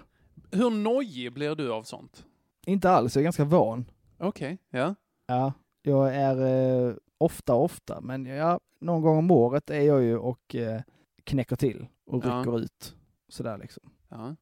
[0.51, 2.25] Hur nojig blir du av sånt?
[2.65, 3.85] Inte alls, jag är ganska van.
[4.17, 4.95] Okej, ja.
[5.27, 6.45] Ja, jag är
[6.89, 10.81] eh, ofta, ofta, men ja, någon gång om året är jag ju och eh,
[11.23, 12.29] knäcker till och Ja.
[12.39, 12.95] rycker ut.
[13.29, 13.83] Sådär liksom.
[14.09, 14.35] ja.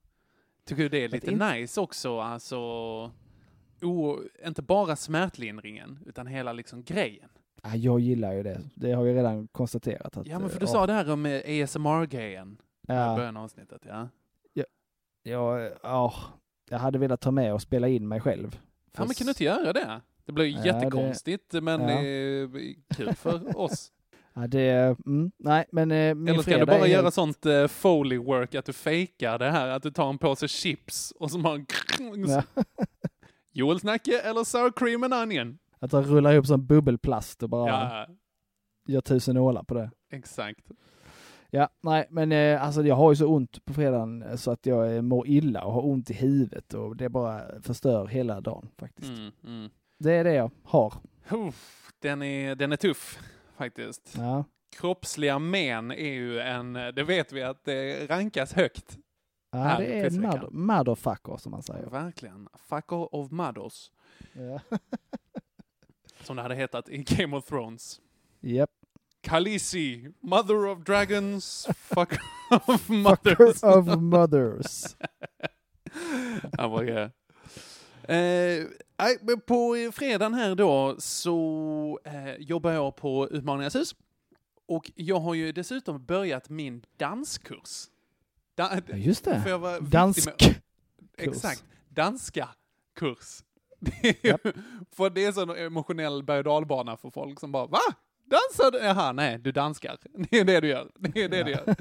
[0.65, 2.19] Tycker du det är lite in- nice också?
[2.19, 2.57] Alltså,
[3.81, 7.29] o, inte bara smärtlindringen, utan hela liksom grejen.
[7.63, 8.61] Ja, jag gillar ju det.
[8.75, 10.17] Det har jag redan konstaterat.
[10.17, 13.15] Att, Ja, men för eh, du ja, sa det här om eh, ASMR-grejen i ja,
[13.15, 13.81] början av avsnittet.
[13.85, 14.09] Ja.
[15.23, 16.13] ja, ja,
[16.69, 18.59] jag hade velat ta med och spela in mig själv.
[18.59, 18.59] Ja,
[18.91, 20.01] men kan du Fast- inte göra det?
[20.25, 21.87] Det blir ju Ja, jättekonstigt, men ja.
[21.87, 23.91] det är kul för oss.
[24.35, 27.45] Ja, det, mm, nej, men eh, min Eller ska du bara är göra helt- sånt
[27.45, 31.31] uh, foley work, att du fejkar det här, att du tar en påse chips och
[31.31, 31.65] så bara...
[32.27, 32.43] Ja.
[33.51, 35.57] Joel Snacke eller sour cream and onion?
[35.79, 38.07] Att jag rullar ihop som bubbelplast och bara Ja,
[38.87, 39.91] gör tusen nålar på det.
[40.11, 40.59] exakt.
[41.49, 44.65] Ja, nej, men eh, alltså jag har ju så ont på fredagen eh, så att
[44.65, 48.69] jag eh, mår illa och har ont i huvudet och det bara förstör hela dagen
[48.79, 49.09] faktiskt.
[49.09, 49.69] Mm, mm.
[49.99, 50.93] Det är det jag har.
[51.31, 53.19] Uff, den, är, den är tuff,
[53.57, 54.13] faktiskt.
[54.17, 54.43] Ja,
[54.75, 58.97] Kroppsliga men är ju en, det vet vi att det rankas högt.
[59.51, 61.85] ja det är mother, motherfucker som man säger.
[61.89, 62.47] Verkligen.
[62.69, 63.91] Fucker of mothers,
[64.33, 64.59] Ja.
[66.23, 68.01] som det hade hetat i Game of Thrones.
[68.41, 68.69] Japp.
[69.21, 72.19] Khaleesi, mother of dragons, fucker
[72.67, 73.63] of Fucker mothers.
[73.63, 74.95] of mothers.
[76.57, 77.11] Han var.
[78.07, 78.65] Eh,
[79.47, 83.95] på fredagen här då så eh, jobbar jag på Utmaningarnas hus.
[84.67, 87.85] Och jag har ju dessutom börjat min danskurs.
[88.55, 89.79] Da, Ja, just det.
[89.81, 90.25] Dansk.
[90.41, 90.55] med-
[91.17, 91.63] Exakt.
[91.89, 92.49] Danska
[92.95, 93.39] kurs.
[93.79, 94.41] Det är, Japp.
[94.91, 96.45] för det är en sån emotionell berg och
[96.97, 97.79] för folk som bara Va?
[98.25, 98.77] Dansar du?
[98.77, 99.97] Jaha, nej, du danskar.
[100.29, 100.91] Det är det du gör.
[100.99, 101.75] Det är det du gör.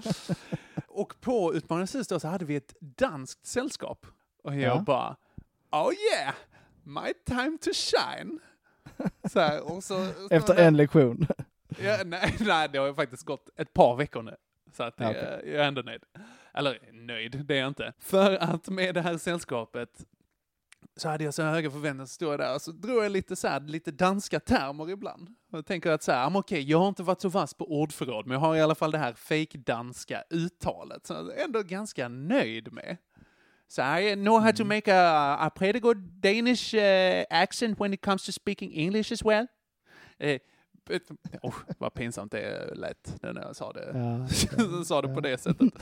[0.89, 4.07] Och på Utmaningarnas hus då så hade vi ett danskt sällskap.
[4.45, 4.81] Och jag Ja.
[4.87, 5.17] bara
[5.73, 6.35] Oh yeah,
[6.83, 8.39] my time to shine.
[9.33, 11.27] Så här, och så, Efter en lektion.
[11.79, 14.37] Ja, nej, nej, det har ju faktiskt gått ett par veckor nu.
[14.77, 15.51] Så att Ja, eh, okej.
[15.53, 16.03] jag är ändå nöjd.
[16.55, 17.93] Eller nöjd, det är jag inte.
[17.99, 20.05] För att med det här sällskapet
[20.97, 23.37] så hade jag så höga förväntningar, så stod jag där och så drog jag lite,
[23.37, 25.29] så här, lite danska termer ibland.
[25.53, 27.81] Och jag tänker att så här, "Ah, okej, jag har inte varit så vass på
[27.81, 31.63] ordförråd, men jag har i alla fall det här fake-danska uttalet, så jag är ändå
[31.63, 32.97] ganska nöjd med.
[33.73, 38.03] So I know how to make a, a pretty good Danish uh, accent when it
[38.03, 39.47] comes to speaking English as well.
[40.21, 40.39] Uh,
[40.85, 41.03] but,
[41.43, 43.93] oh, vad pinsamt det lät när jag sa det.
[43.95, 45.73] Ja, sa det på det sättet.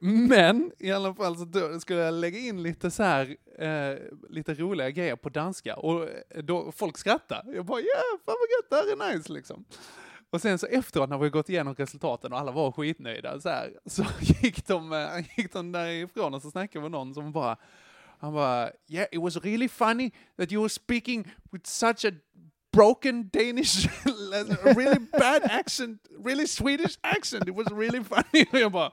[0.00, 3.96] Men i alla fall så skulle jag lägga in lite så här, eh,
[4.28, 6.08] lite roliga grejer på danska och
[6.44, 7.44] då folk skrattar.
[7.54, 9.64] Jag bara, ja, fan vad gött, det här är nice liksom.
[10.30, 13.72] Och sen så efteråt när vi gått igenom resultaten och alla var skitnöjda så, här,
[13.86, 17.56] så gick, de, eh, gick de därifrån och så snackade vi med någon som bara,
[18.18, 22.12] han bara, yeah, it was really funny that you were speaking with such a
[22.72, 23.88] broken Danish,
[24.64, 27.48] really bad accent, really Swedish accent.
[27.48, 28.46] It was really funny.
[28.52, 28.88] Och jag bara,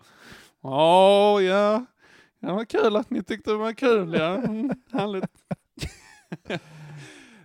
[0.61, 1.85] oh, åh ja,
[2.39, 4.35] det var kul att ni tyckte det var kul, ja.
[4.35, 5.31] Mm, härligt.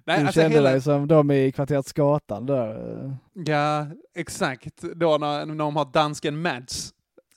[0.07, 3.19] Nej, du alltså kände hela, dig som de i kvarteret Skatan där.
[3.47, 3.87] ja,
[4.17, 4.83] exakt.
[4.97, 6.93] Då när, när de har dansken Mads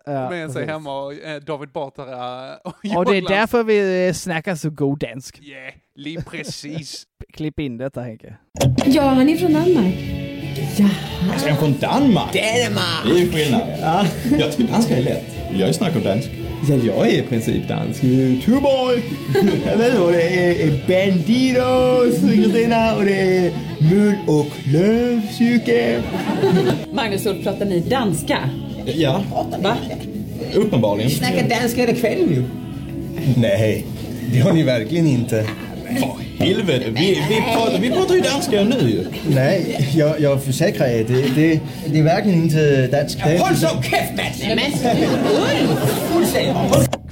[0.07, 0.69] Ja, med sig precis.
[0.69, 4.99] hemma och eh, David Batra och Och det är därför vi eh, snackar så god
[4.99, 5.39] dansk.
[5.41, 7.03] Yeah, lige precis.
[7.33, 8.37] Klipp in detta Henke.
[8.85, 9.95] Ja, han är från Danmark.
[11.31, 12.33] Alltså, är han från Danmark?
[12.33, 13.03] Danmark!
[13.05, 13.61] Det är ju skillnad.
[13.81, 14.05] Ja.
[14.39, 15.25] Jag tycker danska är lätt.
[15.53, 16.29] Jag snackar dansk.
[16.69, 18.01] Ja, jag är i princip dansk.
[18.45, 19.01] Tuborg!
[19.65, 20.67] Jag vet vad det är.
[20.67, 23.51] är Bandidos, Kristina, och det är
[23.91, 26.01] Mul och Lövcykel.
[26.93, 28.49] Magnus, Ulf, pratar ni danska?
[28.85, 29.23] Ja,
[29.61, 29.77] Va?
[30.55, 31.11] uppenbarligen.
[31.11, 32.43] Snackar danska hela kvällen ju.
[33.37, 33.85] Nej,
[34.33, 35.45] det har ni verkligen inte.
[35.85, 39.07] För helvete, vi, vi, pratar, vi pratar ju danska nu ju.
[39.29, 43.23] Nej, jag, jag försäkrar er, det, det, det är verkligen inte dansk.
[43.23, 44.83] Det Håll så käft Mats!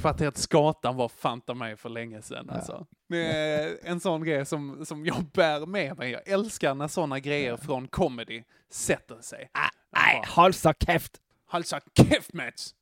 [0.00, 2.50] Kvarteret Skatan var fanta mig för länge sedan.
[2.50, 2.86] Alltså.
[3.08, 6.10] Med en sån grej som, som jag bär med mig.
[6.10, 9.50] Jag älskar när såna grejer från comedy sätter sig.
[9.96, 11.12] Nej, håll så käft!
[11.50, 12.74] Håll så käft Mats!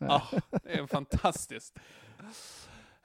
[0.00, 0.20] Ah,
[0.64, 1.74] det är fantastiskt.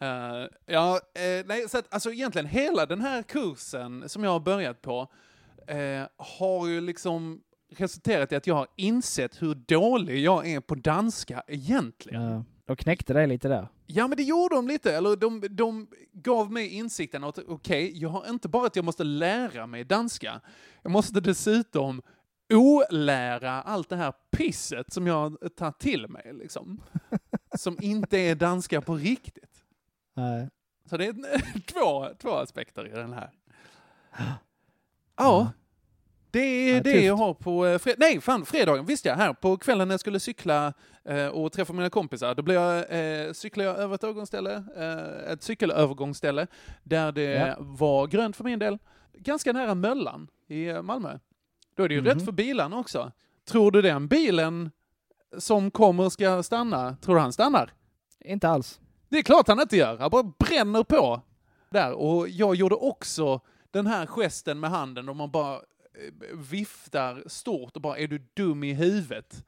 [0.01, 4.39] Eh, ja, eh, nej, så att, alltså egentligen hela den här kursen som jag har
[4.39, 5.07] börjat på
[5.67, 10.75] eh, har ju liksom resulterat i att jag har insett hur dålig jag är på
[10.75, 12.21] danska egentligen.
[12.21, 13.67] Ja, de knäckte dig lite där.
[13.85, 14.95] Ja, men det gjorde de lite.
[14.95, 19.03] Eller de, de gav mig insikten att okej, jag har inte bara att jag måste
[19.03, 20.41] lära mig danska.
[20.81, 22.01] Jag måste dessutom
[22.53, 26.81] olära allt det här pisset som jag tar till mig, liksom.
[27.57, 29.48] som inte är danska på riktigt.
[30.19, 30.49] Nej.
[30.89, 31.13] Så det är
[31.73, 33.29] två, två aspekter i den här.
[35.17, 35.51] Ja,
[36.31, 37.05] det är Ja, det tufft.
[37.05, 39.15] jag har på eh, fred- Nej, fan, fredagen visste jag.
[39.15, 40.73] Här på kvällen när jag skulle cykla
[41.05, 42.77] eh, och träffa mina kompisar, då blev jag,
[43.27, 46.47] eh, cyklade jag över ett övergångsställe, eh, ett cykelövergångsställe,
[46.83, 47.55] där det Ja.
[47.59, 48.77] var grönt för min del.
[49.13, 51.19] Ganska nära Möllan i eh, Malmö.
[51.75, 52.25] Då är det ju rätt Mhm.
[52.25, 53.11] för bilarna också.
[53.49, 54.71] Tror du den bilen
[55.37, 57.73] som kommer ska stanna, tror du han stannar?
[58.19, 58.79] Inte alls.
[59.09, 59.97] Det är klart han inte gör.
[59.97, 61.21] Han bara bränner på.
[61.69, 61.91] Där.
[61.93, 63.41] Och jag gjorde också
[63.71, 68.27] den här gesten med handen då man bara eh, viftar stort och bara är du
[68.33, 69.45] dum i huvudet?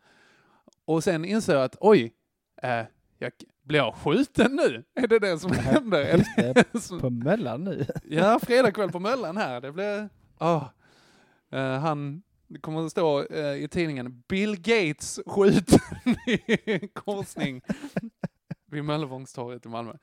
[0.86, 2.14] Och sen inser jag att oj,
[2.62, 2.86] eh,
[3.18, 3.32] jag,
[3.64, 4.84] blir jag skjuten nu?
[4.96, 7.00] Är det det som händer?
[7.00, 7.86] På Möllan nu.
[8.04, 9.62] Ja, fredag kväll på Möllan här.
[9.62, 10.10] Det blir...
[10.38, 10.62] ah.
[11.52, 15.80] Eh, han det kommer att stå eh, i tidningen Bill Gates skjuten
[16.26, 17.62] i korsning
[18.72, 19.94] vid Möllevångstorget i Malmö.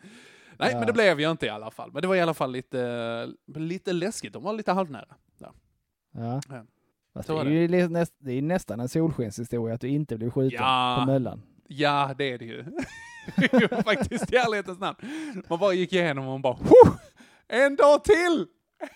[0.59, 0.79] Nej, Ja.
[0.79, 1.91] men det blev jag inte i alla fall.
[1.93, 4.33] Men det var i alla fall lite, lite läskigt.
[4.33, 5.17] De var lite halvnära.
[5.39, 5.53] Ja.
[6.15, 6.43] Ja.
[7.23, 10.31] Så det är ju lä- näst, det är nästan en solskenshistoria att du inte blev
[10.31, 10.97] skjuten Ja.
[11.07, 11.43] på Möllan.
[11.69, 12.65] Ja, det är det ju.
[13.85, 14.97] Faktiskt i ärlighetens namn.
[15.49, 16.97] Man bara gick igenom och man bara "Huh!
[17.49, 18.47] En dag till!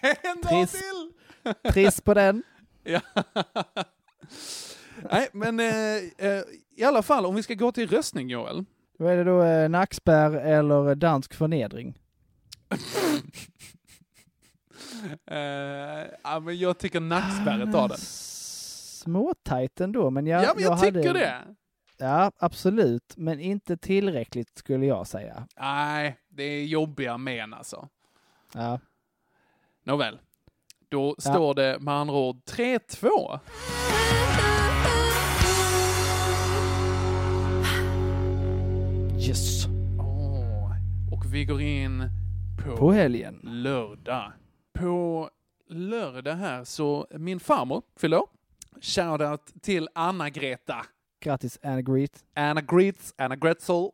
[0.02, 0.74] En dag Trist.
[0.74, 1.72] till!
[1.72, 2.42] Triss på den.
[2.84, 3.00] Ja.
[5.10, 5.96] Nej, men eh,
[6.28, 6.42] eh,
[6.76, 8.64] i alla fall, om vi ska gå till röstning, Joel.
[9.02, 11.98] Då är det då eh, nackspärr eller dansk förnedring.
[15.26, 17.98] Eh, ja, men jag tycker nackspärret tar den.
[17.98, 21.42] Småtajt ändå, men jag, Ja, men jag, tycker hade, det.
[21.98, 23.14] Ja, absolut.
[23.16, 25.46] Men inte tillräckligt skulle jag säga.
[25.60, 27.88] Nej, det är jobbiga men alltså.
[28.54, 28.80] Ja.
[29.84, 30.18] Nåväl.
[30.88, 31.30] Då Ja.
[31.32, 33.40] står det med andra ord 3-2.
[39.28, 39.66] Yes.
[39.98, 40.70] Åh,
[41.12, 42.08] Och vi går in
[42.64, 43.40] på, På helgen.
[43.42, 44.32] lördag.
[44.72, 45.30] På
[45.68, 48.22] lördag här så min farmor fyller.
[48.80, 50.86] Shoutout till Anna-Greta.
[51.20, 52.24] Grattis Anna Greet.
[52.34, 53.90] Anna Greets, Anna Gretzel.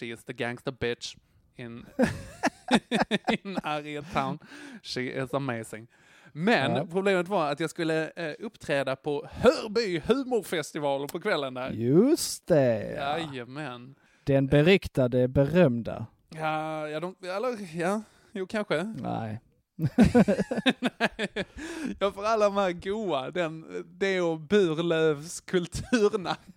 [0.00, 1.16] She is the gangster bitch
[1.56, 1.86] in,
[3.44, 4.38] In Harriet Town.
[4.82, 5.86] She is amazing.
[6.32, 6.86] Men Ja.
[6.92, 11.70] problemet var att jag skulle eh, uppträda på Hörby humorfestival på kvällen där.
[11.70, 12.92] Just det.
[12.94, 13.94] Jajamän.
[14.26, 16.06] Den beryktade, berömda.
[16.28, 18.82] Ja, ja, de, eller ja, jo kanske.
[18.82, 19.40] Nej.
[22.00, 26.56] Ja, för alla de här goa, den, det och Burlövs kulturnatt.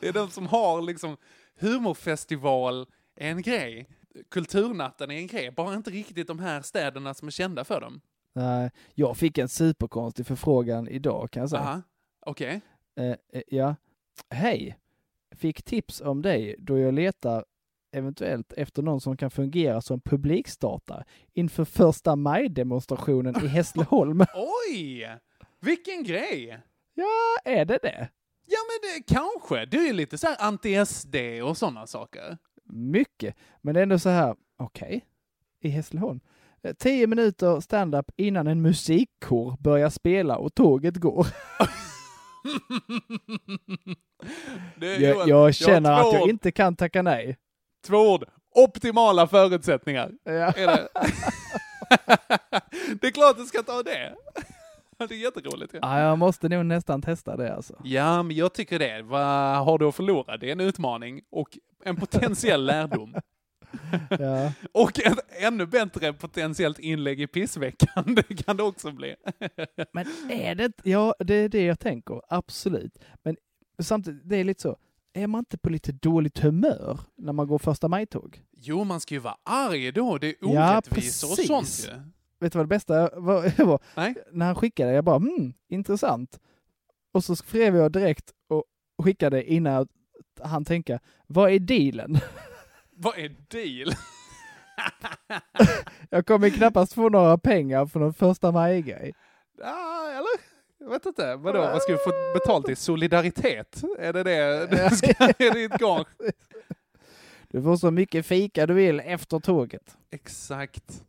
[0.00, 1.16] det är de som har liksom
[1.60, 3.88] humorfestival är en grej.
[4.30, 8.00] Kulturnatten är en grej, bara inte riktigt de här städerna som är kända för dem.
[8.32, 8.70] Nej.
[8.94, 11.82] Jag fick en superkonstig förfrågan idag kan jag säga.
[12.26, 12.60] Okej.
[12.96, 13.76] Eh, eh, ja.
[14.30, 14.78] Hej!
[15.36, 17.44] Fick tips om dig då jag letar
[17.92, 24.20] eventuellt efter någon som kan fungera som publikstartare inför första maj-demonstrationen i Hässleholm.
[24.70, 25.18] Oj!
[25.60, 26.60] Vilken grej!
[26.94, 28.08] Ja, är det det?
[28.46, 29.66] Ja, men det kanske.
[29.66, 32.38] Du är lite så här anti-SD och sådana saker.
[32.64, 33.36] Mycket.
[33.62, 35.04] Men det är ändå så här, okej,
[35.60, 36.20] i Hässleholm.
[36.62, 41.26] Eh, Tio minuter stand-up innan en musikkår börjar spela och tåget går.
[44.76, 47.38] Det Jag, jag känner har att jag inte kan tacka nej.
[47.86, 48.24] Två ord.
[48.54, 50.10] Optimala förutsättningar.
[50.24, 50.30] Ja.
[50.32, 50.88] Är det?
[53.00, 54.14] det är klart du ska ta det.
[54.98, 55.74] Det är jätteroligt.
[55.74, 55.78] Ja.
[55.82, 57.74] Ja, jag måste nog nästan testa det alltså.
[57.84, 59.02] ja, men jag tycker det.
[59.02, 60.36] Vad har du att förlora?
[60.36, 63.14] Det är en utmaning och en potentiell lärdom.
[64.18, 64.52] Ja.
[64.72, 68.14] Och ett ännu bättre potentiellt inlägg i pissveckan.
[68.28, 69.14] Det kan det också bli.
[69.92, 72.20] Men är det Ja, det är det jag tänker.
[72.28, 72.98] Absolut.
[73.22, 73.36] Men
[73.78, 74.76] samtidigt, det är lite så.
[75.12, 78.42] Är man inte på lite dåligt humör när man går första maj-tåg?
[78.56, 80.18] Jo, man ska ju vara arg då.
[80.18, 81.46] Det är Ja, orättvisor och precis.
[81.46, 82.02] sånt ju.
[82.40, 83.64] Vet du vad det bästa var?
[83.64, 83.80] var?
[83.96, 84.14] Nej.
[84.32, 86.40] När han skickade, jag bara hmm, intressant.
[87.12, 88.64] Och så skrev jag direkt och
[89.02, 89.88] skickade innan
[90.42, 92.18] han tänka, vad är dealen?
[92.96, 93.90] Vad är deal?
[96.10, 99.14] Jag kommer knappast få några pengar för någon första maj-grej.
[99.58, 100.40] Ja, eller?
[100.78, 101.36] Jag vet inte.
[101.36, 102.76] Vadå, vad ska vi få betalt i?
[102.76, 103.82] Solidaritet?
[103.98, 106.06] Är det det du ska, är ditt gage?
[107.48, 109.96] Du får så mycket fika du vill efter tåget.
[110.10, 111.04] Exakt.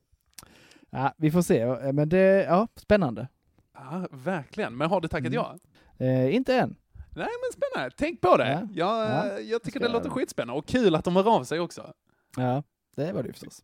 [0.89, 3.27] Ja, vi får se, men det, ja, spännande.
[3.73, 4.77] Ja, verkligen.
[4.77, 5.33] Men har du tackat Mm.
[5.33, 5.55] ja?
[5.97, 6.75] Eh, inte än.
[7.17, 7.95] Nej, men spännande.
[7.97, 8.67] Tänk på det.
[8.73, 8.99] Ja.
[9.01, 10.59] Jag, Ja, jag tycker det låter skitspännande.
[10.59, 11.93] Och kul att de hör av sig också.
[12.37, 12.63] Ja,
[12.95, 13.63] det var det ju förstås.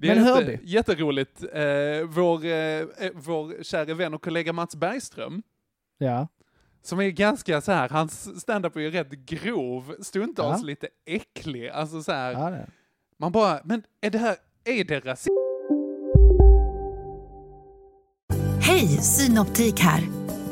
[0.00, 0.52] Det Men är Hörby.
[0.52, 1.42] jätte, jätteroligt.
[1.42, 5.42] Eh, vår, eh, eh, vår kära vän och kollega Mats Bergström,
[5.98, 6.28] Ja.
[6.82, 10.66] som är ganska så här, hans standup är ju rätt grov, stundtals Ja.
[10.66, 11.68] lite äcklig.
[11.68, 12.66] Alltså så här, Ja, det.
[13.18, 15.32] man bara, men är det här, är det rasism?
[18.60, 20.02] Hej, Synoptik här.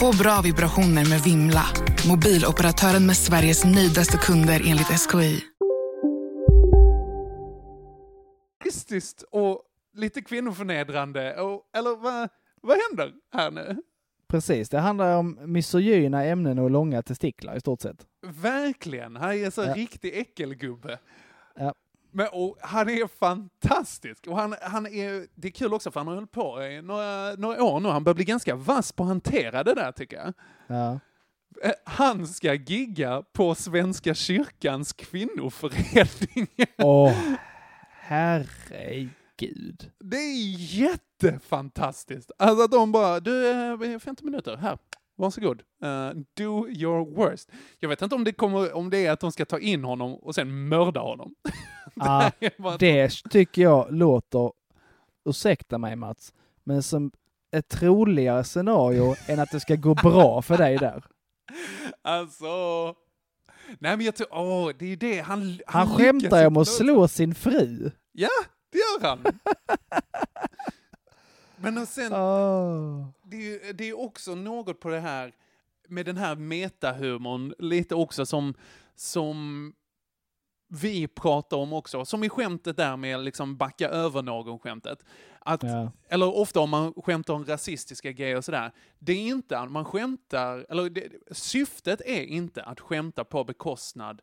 [0.00, 1.64] Få bra vibrationer med Vimla.
[2.08, 5.40] Mobiloperatören med Sveriges nöjdaste kunder enligt SKI.
[8.64, 9.62] rasistiskt och
[9.96, 11.40] lite kvinnoförnedrande?
[11.40, 12.28] Och, eller vad,
[12.62, 13.82] vad händer här nu?
[14.28, 18.06] Precis, det handlar om misogyna ämnen och långa testiklar i stort sett.
[18.26, 19.74] Verkligen, han är så Ja.
[19.74, 20.98] riktig äckelgubbe.
[21.56, 21.74] Ja.
[22.16, 24.26] Men, och han är fantastisk.
[24.26, 27.34] Och han, han är, det är kul också för han har hållit på i några,
[27.34, 27.88] några år nu.
[27.88, 30.32] Han börjar bli ganska vass på att hantera det där tycker jag.
[30.66, 31.00] Ja.
[31.62, 36.48] Eh, Han ska gigga på Svenska kyrkans kvinnoförening.
[36.78, 37.12] Åh,
[38.00, 39.90] herregud.
[40.00, 42.30] Det är jättefantastiskt.
[42.38, 44.78] Alltså att de bara, du, eh, 50 minuter, här,
[45.16, 45.62] varsågod.
[45.84, 47.50] Uh, do your worst.
[47.80, 50.14] Jag vet inte om det, kommer, om det är att de ska ta in honom
[50.14, 51.34] och sen mörda honom.
[52.40, 54.52] Ja, bara- det tycker jag låter,
[55.28, 56.34] ursäkta mig Mats,
[56.64, 57.10] men som
[57.56, 61.04] ett troligare scenario än att det ska gå bra för dig där.
[62.02, 62.46] Alltså...
[63.78, 65.20] Nej men jag tror, åh, det är det.
[65.20, 67.90] Han, Han lyckas skämtar om att slå sin fru.
[68.12, 68.28] Ja,
[68.72, 69.24] det gör han.
[71.56, 73.06] Men och sen, Åh.
[73.24, 75.32] det, det är också något på det här
[75.88, 78.54] med den här metahumorn, lite också som,
[78.96, 79.72] som
[80.74, 85.04] vi pratar om också, som i skämtet där med liksom backa över någon-skämtet.
[85.44, 85.92] Ja.
[86.08, 88.72] Eller ofta om man skämtar om rasistiska grejer och sådär.
[88.98, 94.20] Det är inte att man skämtar, eller det, syftet är inte att skämta på bekostnad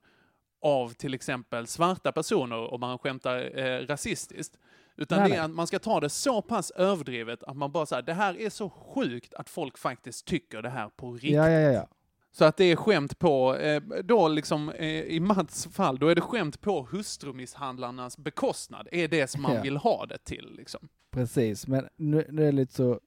[0.61, 4.57] av till exempel svarta personer om man skämtar eh, rasistiskt.
[4.95, 7.85] Utan Nej, det är att man ska ta det så pass överdrivet att man bara
[7.85, 11.31] säger det här är så sjukt att folk faktiskt tycker det här på riktigt.
[11.31, 11.87] Ja, ja, ja.
[12.33, 16.15] Så att det är skämt på, eh, då liksom eh, i Mats fall, då är
[16.15, 19.61] det skämt på hustrumisshandlarnas bekostnad, är det som man Ja.
[19.61, 20.87] vill ha det till liksom.
[21.11, 22.99] Precis, men nu, nu är det lite så,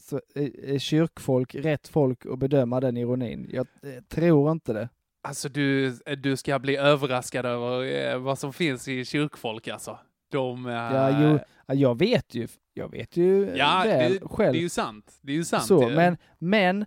[0.00, 3.50] så är, är kyrkfolk rätt folk att bedöma den ironin?
[3.52, 4.88] Jag eh, tror inte det.
[5.22, 9.98] Alltså du, du ska bli överraskad över eh, vad som finns i kyrkfolk alltså.
[10.30, 10.66] De...
[10.66, 14.52] eh, Ja, jo, ja, jag vet ju, jag vet ju ja, väl det, själv.
[14.52, 15.18] det är ju sant.
[15.20, 15.64] Det är ju sant.
[15.66, 16.86] så, men, men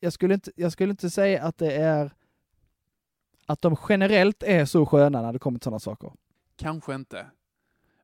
[0.00, 2.10] jag skulle, inte, jag skulle inte säga att det är
[3.46, 6.12] att de generellt är så sköna när det kommer till sådana saker.
[6.56, 7.26] Kanske inte.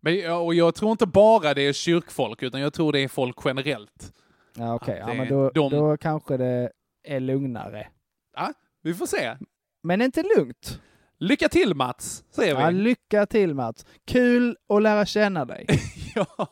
[0.01, 3.37] Men, och jag tror inte bara det är kyrkfolk, utan jag tror det är folk
[3.45, 4.13] generellt.
[4.57, 6.73] Ja, okej, Att ja, men då, de- då kanske det
[7.03, 7.89] är lugnare.
[8.37, 8.53] Ja,
[8.83, 9.37] vi får se.
[9.83, 10.81] Men inte lugnt.
[11.19, 12.63] Lycka till Mats, säger vi.
[12.63, 13.87] Ja, lycka till Mats.
[14.05, 15.67] Kul att lära känna dig.
[16.15, 16.49] Ja.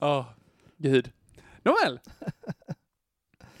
[0.00, 0.24] Åh,
[0.76, 1.12] gud.
[1.62, 2.00] Nåväl.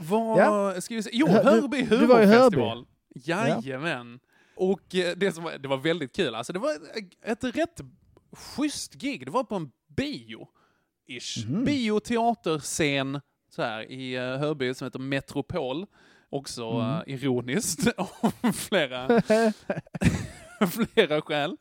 [0.08, 0.80] Vad Ja.
[0.80, 1.12] ska vi säga?
[1.16, 2.56] Jo, du- Hörby du var i Hörby.
[2.56, 2.86] humorfestival.
[3.14, 4.20] Jajamän.
[4.56, 6.34] Och eh, det, som var, det var väldigt kul.
[6.34, 7.80] Alltså det var ett, ett rätt
[8.32, 9.24] schysst gig.
[9.26, 10.48] Det var på en bio.
[11.08, 11.46] Ish.
[11.48, 11.64] Mhm.
[11.64, 15.86] Bioteaterscen så här, i uh, Hörby som heter Metropol.
[16.30, 16.90] Också Mm.
[16.90, 19.22] eh, ironiskt av flera,
[20.70, 21.56] flera skäl.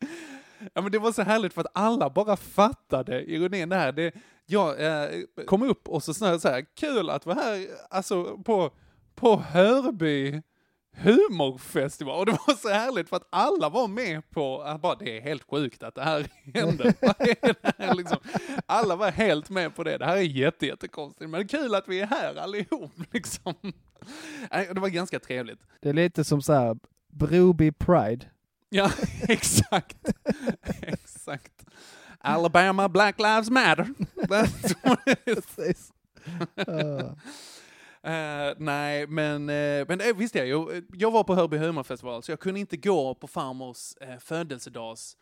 [0.73, 3.91] Ja, men det var så härligt för att alla bara fattade ironin där.
[3.91, 4.11] Det,
[4.51, 8.71] jag eh, kom upp och så snarare så här, kul att vara här alltså, på,
[9.15, 10.41] på Hörby
[10.95, 12.19] humorfestival.
[12.19, 15.21] Och det var så härligt för att alla var med på att bara, det är
[15.21, 16.93] helt sjukt att det här hände.
[17.01, 18.17] Vad är det här liksom?
[18.65, 19.97] Alla var helt med på det.
[19.97, 23.53] Det här är jätte, jättekonstigt, men kul att vi är här allihop liksom.
[24.49, 25.59] Det var ganska trevligt.
[25.81, 26.77] Det är lite som så här
[27.07, 28.25] Broby Pride.
[28.69, 28.91] Ja,
[29.27, 30.13] exakt.
[30.81, 31.60] exakt.
[32.23, 33.87] Alabama Black Lives Matter.
[34.27, 35.91] That's what it is.
[38.03, 42.23] Eh, nej, men, uh, men uh, visst är jag, ju, jag var på Hörby humorfestival
[42.23, 45.17] så jag kunde inte gå på farmors uh, födelsedags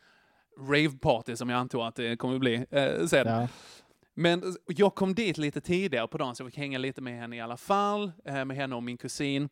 [0.59, 3.27] raveparty som jag antog att det kommer bli uh, sen.
[3.27, 3.47] Ja.
[4.19, 7.19] Men eh, jag kom dit lite tidigare på dagen så jag fick hänga lite med
[7.19, 9.49] henne i alla fall, eh, med henne och min kusin.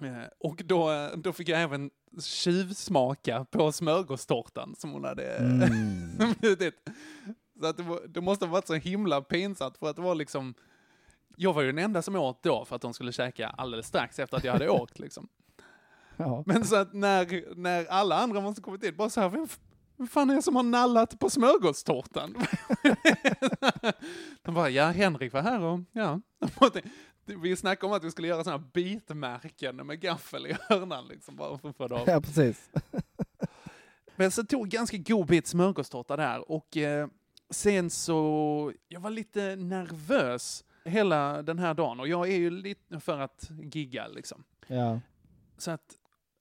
[0.00, 1.90] Eh, Och då, då fick jag även
[2.22, 6.34] tjuvsmaka på smörgåstårtan som hon hade eh, Mm.
[6.40, 6.74] bjudit.
[7.60, 10.14] Så att det, var, det måste ha varit så himla pinsamt för att det var
[10.14, 10.54] liksom,
[11.36, 14.18] jag var ju den enda som åt då för att de skulle käka alldeles strax
[14.18, 15.28] efter att jag hade åkt liksom.
[16.16, 16.42] Ja.
[16.46, 19.46] Men så att när, när alla andra måste kommit dit, bara så här, vem,
[19.96, 22.34] vem fan är det som har nallat på smörgåstårtan?
[24.42, 26.20] De bara, ja Henrik var här och ja.
[27.24, 31.36] Vi snackade om att vi skulle göra sådana här bitmärken med gaffel i hörnan liksom,
[31.36, 32.08] bara för att få det av.
[32.08, 32.70] ja, precis.
[34.16, 37.08] Men så tog ganska god bit smörgåstårta där och eh,
[37.50, 43.00] sen så, jag var lite nervös hela den här dagen och jag är ju lite
[43.00, 44.44] för att gigga liksom.
[44.66, 45.00] Ja.
[45.58, 45.98] Så att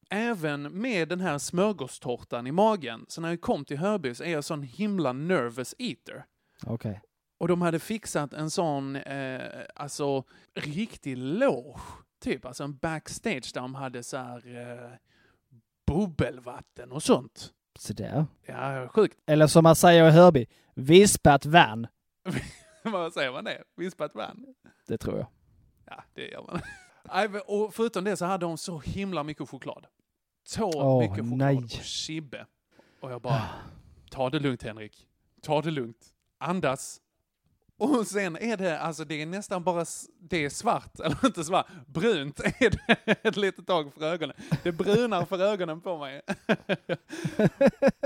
[0.09, 4.31] även med den här smörgåstårtan i magen, så när jag kom till Hörby så är
[4.31, 6.25] jag sån himla nervous eater.
[6.65, 7.01] Okej.
[7.41, 10.23] Och de hade fixat en sån, eh, alltså
[10.53, 11.81] riktig loge,
[12.19, 14.91] typ, alltså en backstage där de hade så här eh,
[15.87, 17.53] bubbelvatten och sånt.
[17.79, 18.25] Så där.
[18.45, 19.17] Ja, sjukt.
[19.25, 21.87] Eller som man säger i Hörby, vispat vann.
[22.83, 23.63] Vad säger man det?
[23.75, 24.45] Vispat vann?
[24.87, 25.27] Det tror jag.
[25.85, 26.61] Ja, det gör man.
[27.45, 29.87] Och förutom det så hade de så himla mycket choklad.
[30.43, 31.57] Så Åh, mycket choklad nej.
[31.57, 32.45] och chibbe.
[32.99, 33.49] Och jag bara,
[34.09, 35.07] ta det lugnt Henrik.
[35.41, 36.13] Ta det lugnt.
[36.37, 37.01] Andas.
[37.81, 39.85] Och sen är det, alltså det är nästan bara,
[40.19, 44.35] det är svart, eller inte svart, brunt är det ett litet tag för ögonen.
[44.63, 46.21] Det brunar för ögonen på mig.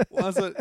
[0.10, 0.54] och alltså,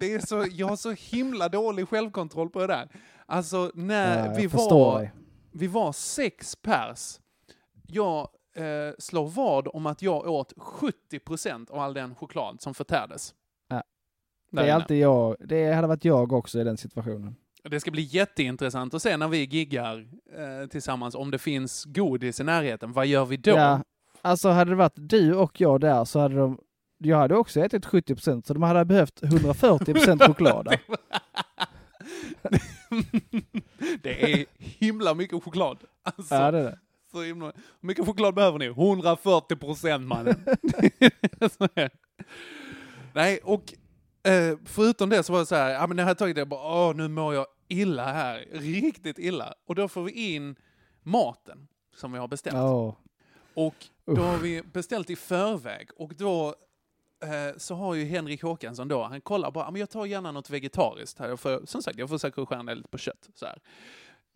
[0.00, 2.88] det är så, jag har så himla dålig självkontroll på det där.
[3.26, 5.12] Alltså när Ja, vi var, dig.
[5.52, 7.20] vi var sex pers.
[7.86, 13.34] Jag eh, slår vad om att jag åt 70% av all den choklad som förtärdes.
[13.68, 13.82] Ja.
[14.50, 15.36] Det är alltid jag.
[15.40, 17.36] Det hade varit jag också i den situationen.
[17.70, 20.06] Det ska bli jätteintressant att se när vi giggar
[20.36, 22.92] eh, tillsammans om det finns godis i närheten.
[22.92, 23.50] Vad gör vi då?
[23.50, 23.82] Ja,
[24.22, 26.58] alltså hade det varit du och jag där så hade de
[26.98, 30.64] jag hade också ätit 70% så de hade behövt 140% choklad.
[30.64, 30.80] där.
[34.02, 35.78] det är himla mycket choklad.
[36.02, 36.78] Alltså, Ja, det är det.
[37.12, 38.66] Så himla, mycket choklad behöver ni?
[38.66, 40.44] 140 procent mannen.
[43.12, 43.74] Nej, och
[44.30, 46.40] eh, förutom det så var det så här, ja, men när jag hade tagit det,
[46.40, 49.54] jag bara, åh, nu mår jag illa här, riktigt illa.
[49.66, 50.56] Och då får vi in
[51.02, 52.56] maten som vi har beställt.
[52.56, 52.94] Åh.
[53.54, 56.54] Och då har vi beställt i förväg och då
[57.22, 60.32] eh, så har ju Henrik Håkansson då, han kollar bara, "Ja, men jag tar gärna
[60.32, 63.28] något vegetariskt här, får, som sagt, jag försöker skära ner lite på kött.
[63.34, 63.46] Så.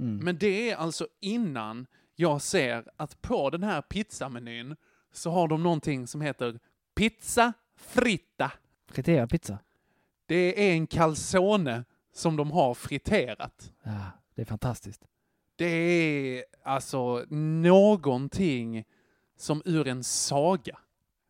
[0.00, 0.16] Mm.
[0.24, 4.76] Men det är alltså innan jag ser att på den här pizzamenyn
[5.12, 6.58] så har de någonting som heter
[6.94, 8.52] pizza fritta.
[8.88, 9.58] Friterad pizza.
[10.26, 11.84] Det är en calzone
[12.20, 13.72] som de har friterat.
[13.82, 13.92] Ja,
[14.34, 15.02] det är fantastiskt.
[15.56, 18.84] Det är alltså någonting
[19.36, 20.78] som ur en saga.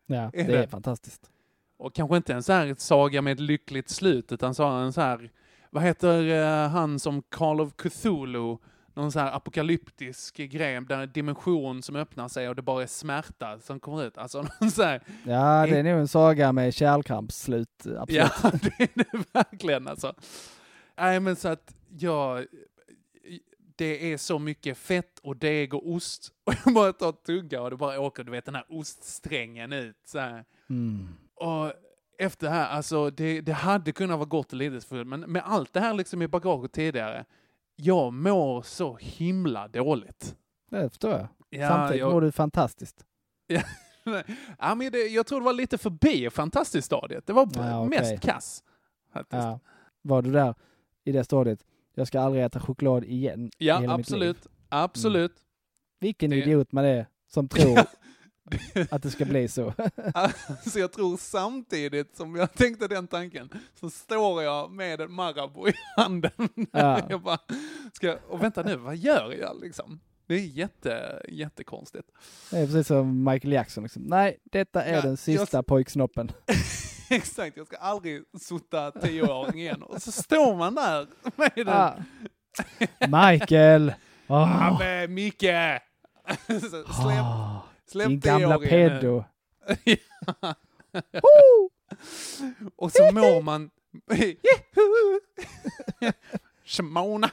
[0.07, 0.59] Ja, Är det det?
[0.62, 1.30] är fantastiskt.
[1.76, 5.01] Och kanske inte en så här saga med ett lyckligt slut, utan snarare en så
[5.01, 5.30] här,
[5.70, 8.57] vad heter eh, han som Call of Cthulhu,
[8.95, 12.86] någon så här apokalyptisk grej, där en dimension som öppnar sig och det bara är
[12.86, 14.18] smärta som kommer ut.
[14.18, 18.30] Alltså någon så här, Ja, det är nog en saga med kärlkrampsslut, absolut.
[18.43, 20.14] Ja, det är det verkligen alltså.
[21.01, 22.46] Nej, men så att jag...
[23.76, 26.32] Det är så mycket fett och deg och ost.
[26.44, 29.96] Och jag bara tar tugga och det bara åker, du vet, den här oststrängen ut.
[30.05, 30.18] Så.
[30.70, 31.09] Mm.
[31.34, 31.72] Och
[32.18, 35.72] efter det här, alltså det, det hade kunnat vara gott och lidelsefullt, men med allt
[35.72, 37.24] det här liksom i bagaget tidigare,
[37.76, 40.36] jag mår så himla dåligt.
[40.70, 41.28] Det förstår jag.
[41.51, 43.05] Ja, Samtidigt jag- mår du fantastiskt.
[44.59, 47.26] Ja, men det, jag tror det var lite förbi fantastiskt stadiet.
[47.26, 47.98] Det var Ja, okej.
[48.01, 48.62] mest kass.
[49.12, 49.42] faktiskt.
[49.42, 49.61] Ja.
[50.03, 50.55] Var du där
[51.05, 51.64] i det stadiet?
[51.94, 53.90] Jag ska aldrig äta choklad igen Ja, mitt liv.
[54.01, 54.46] absolut.
[54.68, 55.32] Absolut.
[56.01, 57.78] Vilken Det- idiot man är som tror
[58.90, 59.72] att det ska bli så.
[60.70, 63.48] Så jag tror samtidigt som jag tänkte den tanken,
[63.80, 66.30] så står jag med en Marabou i handen.
[66.72, 67.01] Ja.
[67.11, 67.38] Jag bara,
[67.92, 70.01] ska, och vänta nu, vad gör jag liksom?
[70.26, 72.09] Det är jätte, jättekonstigt.
[72.51, 73.82] Det är precis som Michael Jackson.
[73.82, 74.03] Liksom.
[74.03, 76.30] Nej, detta är Ja, den sista jag- pojksnoppen.
[77.14, 79.82] Exakt, jag ska aldrig sota tioåring igen.
[79.82, 81.06] Och så står man där
[81.36, 81.68] med den.
[81.68, 81.94] Ah.
[83.30, 83.92] Michael!
[84.26, 85.80] Ja, Åh, men Micke!
[86.46, 89.24] Så Släpp, Ah, släpp din gamla pedo.
[89.84, 90.54] Ja.
[92.76, 93.70] Och så mår man...
[96.64, 97.30] Shimona.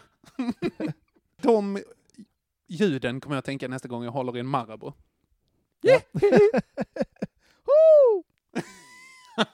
[1.41, 1.83] De
[2.67, 4.93] ljuden kommer jag tänka nästa gång jag håller i en Marabou.
[9.37, 9.45] Ja.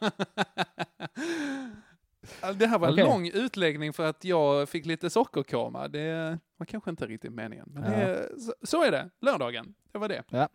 [2.41, 5.87] Ja, Det här var en lång utläggning för att jag fick lite sockerkoma.
[5.87, 7.69] Det var kanske inte riktigt meningen.
[7.73, 9.09] Men det, så, så är det.
[9.21, 9.73] Lördagen.
[9.91, 10.23] Det var det.
[10.29, 10.49] Ja.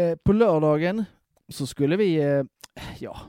[0.00, 1.04] Eh, på lördagen
[1.48, 2.44] så skulle vi, eh,
[2.98, 3.20] ja,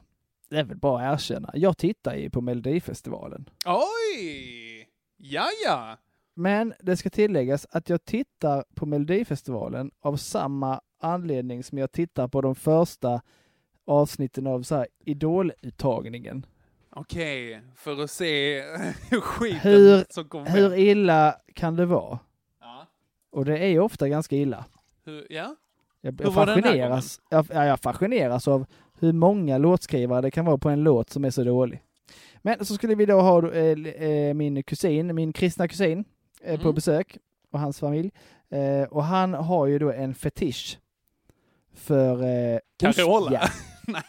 [0.49, 1.51] det är väl bara att erkänna.
[1.53, 3.49] Jag tittar ju på Melodifestivalen.
[3.66, 4.89] Oj!
[5.18, 5.97] Ja, ja.
[6.34, 12.28] Men det ska tilläggas att jag tittar på Melodifestivalen av samma anledning som jag tittar
[12.28, 13.22] på de första
[13.90, 16.46] avsnitten av så här idoluttagningen.
[16.90, 18.62] Okej, för att se
[19.22, 20.80] skiten Hur, som kommer hur med.
[20.80, 22.20] illa kan det vara?
[22.62, 22.88] Ja.
[23.32, 24.66] Och det är ju ofta ganska illa.
[25.06, 25.56] Hur, ja?
[26.02, 28.66] Jag, Hur jag, fascineras, jag, ja, jag fascineras av
[29.00, 31.84] hur många låtskrivare det kan vara på en låt som är så dålig.
[32.42, 36.04] Men så skulle vi då ha eh, eh, min kusin, min kristna kusin,
[36.42, 36.76] eh, på Mm.
[36.76, 37.18] besök
[37.52, 38.12] och hans familj.
[38.50, 40.80] Eh, och han har ju då en fetisch
[41.74, 43.30] för eh, Carola?
[43.40, 43.52] ostjärt-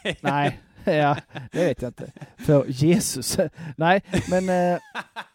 [0.02, 0.18] Nej.
[0.22, 1.16] Nej, ja,
[1.52, 2.12] det vet jag inte.
[2.38, 3.38] För Jesus.
[3.76, 4.80] Nej, men eh,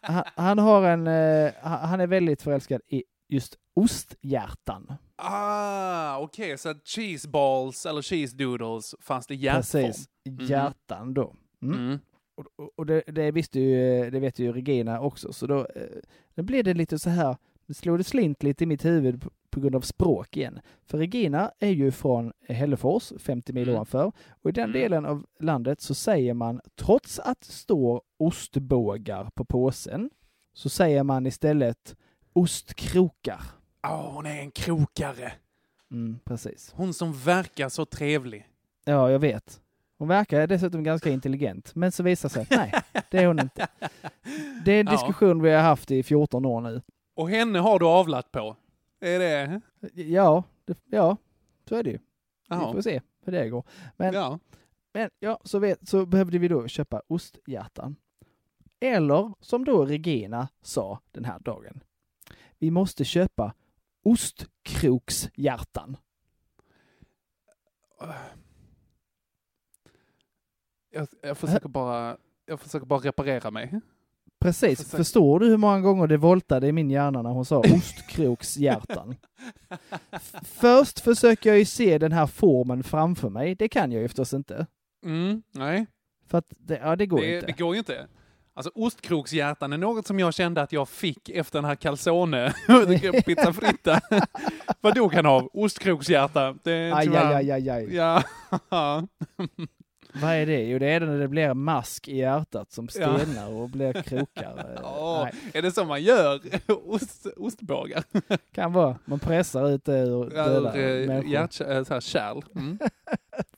[0.02, 4.94] han, han har en, eh, han är väldigt förälskad i just osthjärtan.
[5.16, 9.84] Ah, okej, så att cheese balls eller cheese doodles fanns det hjärtform?
[9.84, 10.10] Precis,
[10.50, 11.36] hjärtan då.
[11.62, 11.80] Mm.
[11.80, 12.00] Mm.
[12.38, 15.82] Och, och- och det, det visste ju, det vet ju Regina också, så då, eh,
[16.36, 17.38] då blev det lite så här,
[17.68, 19.26] det slog det slint lite i mitt huvud
[19.56, 20.60] på, grund av språk igen.
[20.86, 23.76] För Regina är ju från Hällefors, 50 mil Mm.
[23.76, 24.82] ovanför, och i den Mm.
[24.82, 30.10] delen av landet så säger man, trots att det står ostbågar på påsen,
[30.54, 31.96] så säger man istället
[32.34, 33.42] ostkrokar.
[33.88, 35.32] Åh, hon är en krokare.
[35.92, 36.72] Mm, precis.
[36.76, 38.48] Hon som verkar så trevlig.
[38.86, 39.62] Ja, jag vet.
[39.98, 42.72] Hon verkar dessutom ganska intelligent, men så visar sig att nej,
[43.12, 43.68] det är hon inte.
[44.66, 44.92] Det är en Ja.
[44.92, 46.82] diskussion vi har haft i 14 år nu.
[47.16, 48.56] Och henne har du avlat på?
[49.06, 49.62] Är det?
[49.94, 51.18] Ja, det, ja,
[51.70, 51.98] så är det ju.
[51.98, 52.02] Vi
[52.50, 52.74] Ja.
[52.74, 53.64] får se hur det går.
[53.98, 54.40] Men Ja.
[54.94, 57.96] Men ja, så, vet, så behövde vi då köpa osthjärtan.
[58.80, 61.84] Eller som då Regina sa den här dagen.
[62.60, 63.54] Vi måste köpa
[64.04, 65.98] ostkrokshjärtan.
[70.90, 73.80] Jag, jag, försöker bara, jag försöker bara reparera mig.
[74.46, 74.80] Precis.
[74.84, 79.16] Försök- Förstår du hur många gånger det voltade i min hjärna när hon sa ostkrokshjärtan?
[80.44, 83.56] Först försöker jag ju se den här formen framför mig.
[83.56, 84.68] Det kan jag ju förstås inte.
[85.06, 85.86] Mm, nej.
[86.28, 87.48] För att det, ja, det går det, inte.
[87.48, 88.08] Det går ju inte.
[88.58, 92.54] Alltså ostkrokshjärtan är något som jag kände att jag fick efter den här calzone,
[93.26, 94.00] pizza fritta.
[94.82, 95.50] Vad dog han av?
[95.54, 96.56] Ostkrokshjärta.
[96.64, 97.96] Det är Aj, aj, aj, aj, aj.
[97.96, 98.24] Ja.
[100.22, 100.64] Vad är det?
[100.64, 103.18] Jo, det är det när det blir mask i hjärtat som Ja.
[103.18, 104.76] stelnar och blir krokar.
[104.76, 105.34] Eh, Åh, nej.
[105.54, 106.40] är det så man gör?
[106.86, 108.04] Ost, ostbågar?
[108.52, 108.98] Kan vara.
[109.06, 111.32] Man pressar ut det ur döda Ur eh, människor.
[111.32, 112.42] hjärt, eh, så här kärl.
[112.56, 112.80] Mm.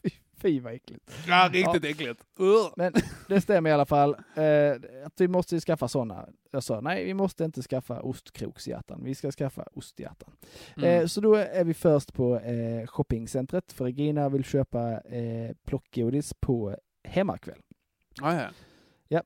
[0.03, 0.09] Fy
[0.43, 1.11] vad äckligt.
[1.27, 2.23] Ja, riktigt äckligt.
[2.39, 2.73] Ugh.
[2.75, 2.93] Men
[3.27, 4.15] det stämmer i alla fall.
[4.35, 6.27] Eh, att vi måste ju skaffa sådana.
[6.51, 9.03] Jag sa nej, vi måste inte skaffa ostkrokshjärtan.
[9.03, 10.31] Vi ska skaffa osthjärtan.
[10.77, 10.89] Mm.
[11.01, 13.71] Eh, så då är vi först på eh, shoppingcentret.
[13.73, 17.59] För Regina vill köpa eh, plockgodis på hemmakväll.
[18.21, 18.47] Ja, ja.
[19.07, 19.21] Ja.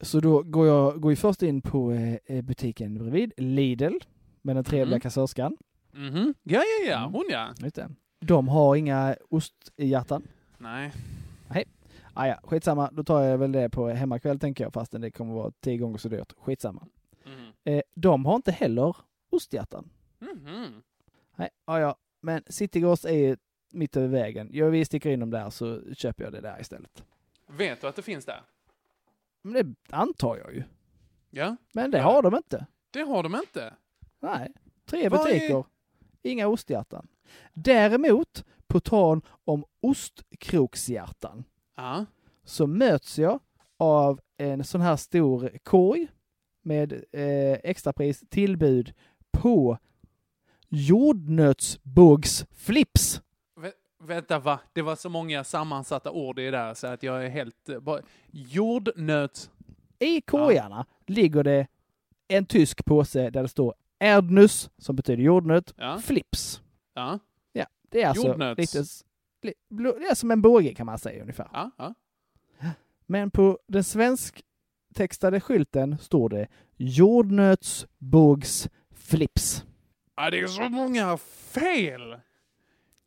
[0.00, 1.92] Så då går jag går ju först in på
[2.26, 3.92] eh, butiken bredvid, Lidl,
[4.42, 5.00] med den trevliga Mhm.
[5.00, 5.56] kassörskan.
[5.92, 6.34] Mhm.
[6.42, 6.98] Ja, ja, ja.
[6.98, 7.12] Mm.
[7.12, 7.54] Hon ja.
[7.62, 7.90] Just det.
[8.24, 10.22] De har inga osthjärtan.
[10.58, 10.92] Nej.
[11.50, 11.64] Nej.
[12.14, 12.90] Ah, ja, skitsamma.
[12.92, 15.98] Då tar jag väl det på hemmakväll tänker jag, fastän det kommer vara tio gånger
[15.98, 16.32] så dyrt.
[16.38, 16.86] Skitsamma.
[17.24, 17.52] Mhm.
[17.64, 18.96] Eh, de har inte heller
[19.30, 19.90] osthjärtan.
[20.18, 20.82] Mhm.
[21.36, 21.96] Nej, ah, ja.
[22.20, 23.36] Men Citygross är ju
[23.72, 24.48] mitt över vägen.
[24.52, 27.04] Ja, vi sticker in dem där så köper jag det där istället.
[27.46, 28.40] Vet du att det finns där?
[29.42, 30.62] Men det antar jag ju.
[31.30, 31.56] Ja.
[31.72, 32.04] Men det Ja.
[32.04, 32.66] har de inte.
[32.90, 33.74] Det har de inte.
[34.20, 34.52] Nej.
[34.84, 35.64] Tre Vad är- butiker,
[36.22, 37.06] inga osthjärtan.
[37.54, 41.44] Däremot, på tal om ostkrokshjärtan,
[41.76, 42.04] Ja.
[42.44, 43.40] så möts jag
[43.76, 46.08] av en sån här stor korg
[46.62, 48.92] med eh, extrapris tillbud
[49.32, 49.78] på
[50.68, 53.22] jordnötsbågsflips.
[53.60, 54.60] Vä vänta, va?
[54.72, 57.68] Det var så många sammansatta ord i det där så att jag är helt...
[57.68, 58.00] eh, Bara,
[58.30, 59.50] jordnöt...
[59.98, 61.66] I korgarna ligger det
[62.28, 65.98] en tysk påse där det står Erdnuss, som betyder jordnöt, Ja.
[65.98, 66.62] flips.
[66.94, 67.18] Ja.
[67.52, 68.74] Ja, det är alltså Jordnöts.
[68.74, 68.84] lite,
[69.42, 69.54] li-
[70.00, 71.48] det är som en båge kan man säga ungefär.
[71.52, 71.94] Ja, ja.
[73.06, 79.64] Men på den svensktextade skylten står det jordnötsbågsflips.
[80.16, 82.16] Ja, det är så många fel!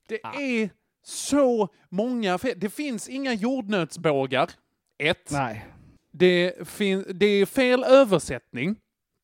[0.08, 0.70] Det är
[1.04, 2.60] så många fel.
[2.60, 4.50] Det finns inga jordnötsbågar.
[4.98, 5.32] Ett.
[5.32, 5.66] Nej.
[6.12, 8.76] Det, fin- det är fel översättning.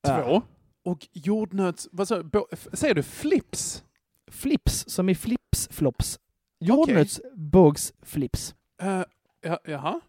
[0.08, 0.42] Två.
[0.84, 1.90] Och jordnöts...
[1.92, 3.84] Vad sa bo- f- Säger du flips?
[4.32, 6.20] Flips, som i flips-flops.
[6.60, 8.56] Jordnötsbågsflips.
[8.84, 9.04] Uh,
[9.42, 10.02] ja, jaha?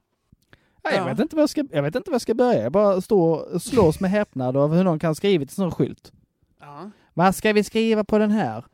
[0.85, 1.05] Nej, Jag, Ja.
[1.09, 2.62] vet inte vad jag, ska, jag vet inte vad jag ska börja.
[2.62, 5.70] Jag bara står och slås med häpnad av hur någon kan ha skrivit en sån
[5.70, 6.12] skylt.
[6.61, 6.91] Ja.
[7.14, 8.64] Vad ska vi skriva på den här?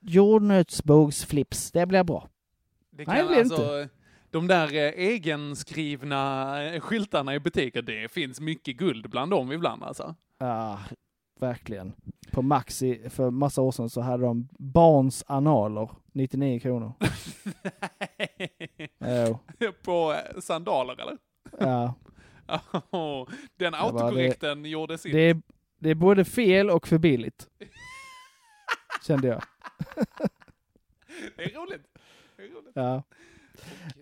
[0.00, 2.28] Jordnötsbågsflips, det blir bra.
[2.90, 3.88] Det Nej, kan det blir alltså,
[4.30, 9.82] De där eh, egenskrivna eh, skyltarna i butiker, det finns mycket guld bland dem ibland
[9.84, 10.14] alltså.
[10.38, 10.80] Ja,
[11.40, 11.92] verkligen.
[12.32, 16.92] På Maxi för massa år sedan så hade de barns analer, 99 kronor.
[18.98, 19.38] Jo.
[19.82, 21.18] På eh, sandaler eller?
[21.58, 21.94] Ja.
[22.90, 25.12] Oh, den autokorrekten gjorde sitt.
[25.12, 25.42] Det är,
[25.78, 27.48] det är både fel och för billigt.
[29.06, 29.42] Kände jag.
[31.36, 31.82] Det är roligt.
[32.36, 32.72] Det är roligt.
[32.74, 33.02] Ja.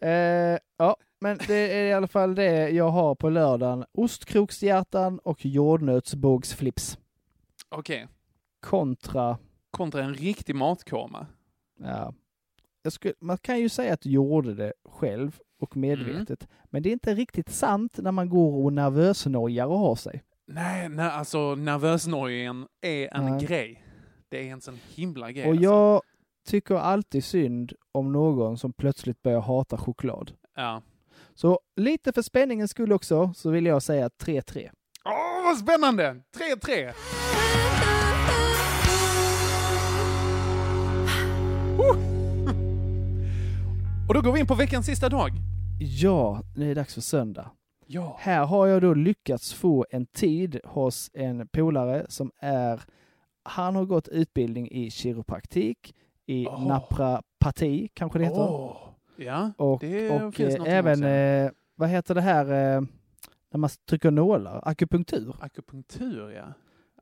[0.08, 3.84] Eh, ja, men det är i alla fall det jag har på lördagen.
[3.92, 6.98] Ostkrokshjärtan och jordnötsbågsflips.
[7.74, 8.08] Okej.
[8.60, 9.38] Kontra,
[9.70, 11.26] Kontra en riktig matkoma.
[11.80, 12.14] ja.
[12.90, 16.48] Skulle, man kan ju säga att du gjorde det själv och medvetet.
[16.64, 20.22] Men det är inte riktigt sant när man går och nervösnojar och har sig.
[20.46, 23.46] Nej, nej alltså nervösnojen är en Nej.
[23.46, 23.84] grej.
[24.28, 25.44] Det är en sån himla grej.
[25.44, 25.64] Och alltså.
[25.64, 26.02] jag
[26.48, 30.32] tycker alltid synd om någon som plötsligt börjar hata choklad.
[30.56, 30.82] Ja.
[31.34, 34.70] Så lite för spänningens skull också så vill jag säga 3-3.
[35.04, 36.20] Åh, vad spännande!
[36.36, 36.92] 3-3!
[44.08, 45.30] Och då går vi in på veckans sista dag.
[45.78, 47.50] Ja, det är dags för söndag.
[47.86, 48.16] Ja.
[48.20, 52.82] Här har jag då lyckats få en tid hos en polare som är,
[53.42, 55.94] han har gått utbildning i kiropraktik,
[56.26, 56.66] i Åh.
[56.68, 58.40] naprapati kanske det heter.
[58.50, 58.76] Åh,
[59.16, 62.44] Ja, och det och finns eh, något även, eh, vad heter det här,
[62.76, 62.82] eh,
[63.50, 64.60] när man trycker nålar?
[64.64, 65.34] Akupunktur.
[65.40, 66.44] Akupunktur, ja.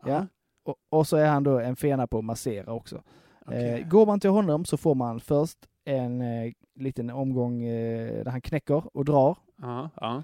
[0.07, 0.27] Ja.
[0.65, 3.03] Och, och så är han då en fena på att massera också.
[3.47, 3.81] Okej.
[3.81, 8.31] Eh, går man till honom så får man först en eh, liten omgång eh, där
[8.31, 9.37] han knäcker och drar.
[9.63, 10.23] Ja, ja.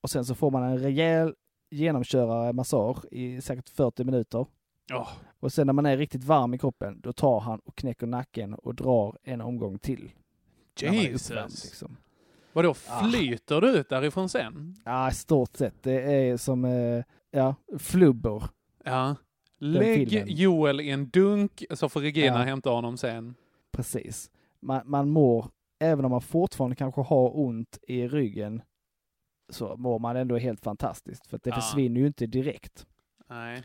[0.00, 1.34] Och sen så får man en rejäl
[1.70, 4.46] genomkörare massage i säkert 40 minuter.
[4.92, 5.08] Åh.
[5.40, 8.54] Och sen när man är riktigt varm i kroppen, då tar han och knäcker nacken
[8.54, 10.10] och drar en omgång till.
[10.80, 11.30] Jesus.
[11.30, 11.96] uppvärmd, liksom.
[12.52, 13.04] Vadå, Ah.
[13.04, 14.74] flyter du ut därifrån sen?
[14.84, 15.82] Ja, i stort sett.
[15.82, 18.44] Det är som, eh, ja, flubbor.
[18.84, 19.16] Ja.
[19.58, 20.28] Lägg.
[20.30, 22.42] Joel i en dunk så får Regina Ja.
[22.44, 23.34] hämta honom sen.
[23.72, 24.30] Precis.
[24.60, 28.62] Man, man mår även om man fortfarande kanske har ont i ryggen,
[29.48, 31.26] så mår man ändå helt fantastiskt.
[31.26, 31.56] För det Ja.
[31.56, 32.86] försvinner ju inte direkt.
[33.28, 33.62] Nej.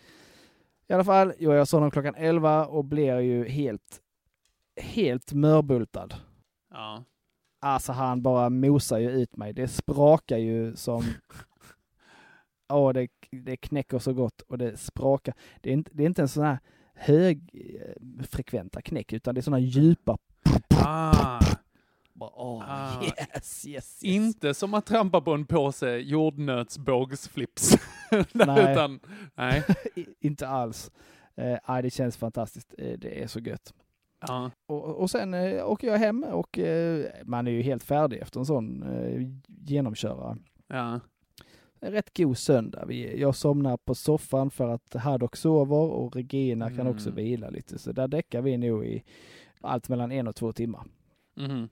[0.88, 4.02] I alla fall, jag såg honom klockan 11 och blir ju helt,
[4.82, 6.10] helt mörbultad.
[6.70, 7.04] Ja.
[7.60, 9.54] Alltså han bara mosar ju ut mig.
[9.54, 11.04] Det sprakar ju som...
[12.74, 15.34] Åh, det, det knäcker så gott och det sprakar.
[15.62, 16.60] Det är inte, det är inte en sån här
[17.02, 20.18] högfrekventa knäck, utan det är såna djupa...
[20.84, 21.40] Ah.
[22.14, 23.04] Bara, åh, Ah.
[23.04, 24.04] yes, yes, yes.
[24.04, 27.78] Inte som att trampa på en påse jordnötsbågsflips.
[28.34, 28.72] Nej.
[28.72, 29.00] Utan,
[29.36, 29.64] nej.
[30.20, 30.92] Inte alls.
[31.36, 32.74] Eh, det känns fantastiskt.
[32.78, 33.74] Eh, det är så gött.
[34.28, 34.52] Ja.
[34.68, 38.40] Och, och sen eh, åker jag hem och eh, man är ju helt färdig efter
[38.40, 40.38] en sån eh, genomkörare.
[40.68, 41.00] Ja.
[41.82, 42.86] Rätt god söndag.
[42.88, 47.16] Vi, jag somnar på soffan för att Haddock sover och Regina kan också Mm.
[47.24, 47.80] vila lite.
[47.80, 49.04] Så där däckar vi nog i
[49.62, 50.84] allt mellan en och två timmar.
[51.36, 51.70] Mhm.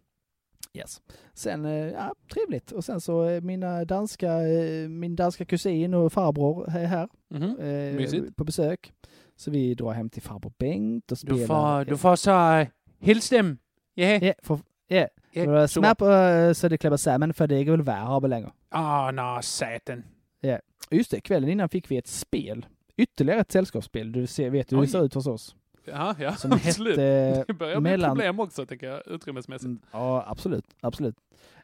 [0.73, 1.01] Yes.
[1.33, 2.71] Sen, eh, ja, trevligt.
[2.71, 7.59] Och sen så eh, mina danska, eh, min danska kusin och farbror är här Mhm.
[7.59, 8.93] eh, på besök.
[9.35, 11.37] Så vi drar hem till farbror Bengt och spelar.
[11.39, 12.65] Du får, du får så
[12.99, 13.57] hils dem.
[13.93, 14.07] Ja.
[14.21, 15.07] Ja, for, ja.
[15.31, 18.29] Ja, For så- snap uh, så det klipper samman för det är väl värre av
[18.29, 18.51] längre.
[18.69, 20.03] Ah, nå, satan.
[20.39, 20.59] Ja.
[20.91, 22.65] Just det, kvällen innan fick vi ett spel.
[22.97, 24.11] Ytterligare ett sällskapsspel.
[24.11, 25.55] Du ser, vet hur det ser ut hos oss.
[25.85, 26.97] Ja, ja, Som absolut.
[26.97, 29.83] hette det börjar bli mellan- problem också, tänker jag, utrymmesmässigt.
[29.91, 30.65] Ja, absolut.
[30.81, 31.15] absolut.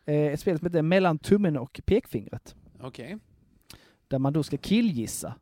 [0.06, 2.56] Eh, ett spel som heter Mellan tummen och pekfingret.
[2.82, 3.18] Okej.
[4.08, 5.36] Där man då ska killgissa.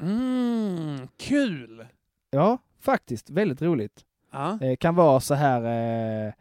[0.00, 1.86] Mm, kul!
[2.30, 3.30] Ja, faktiskt.
[3.30, 4.04] Väldigt roligt.
[4.32, 4.58] Ja.
[4.62, 6.34] Eh, kan vara så här...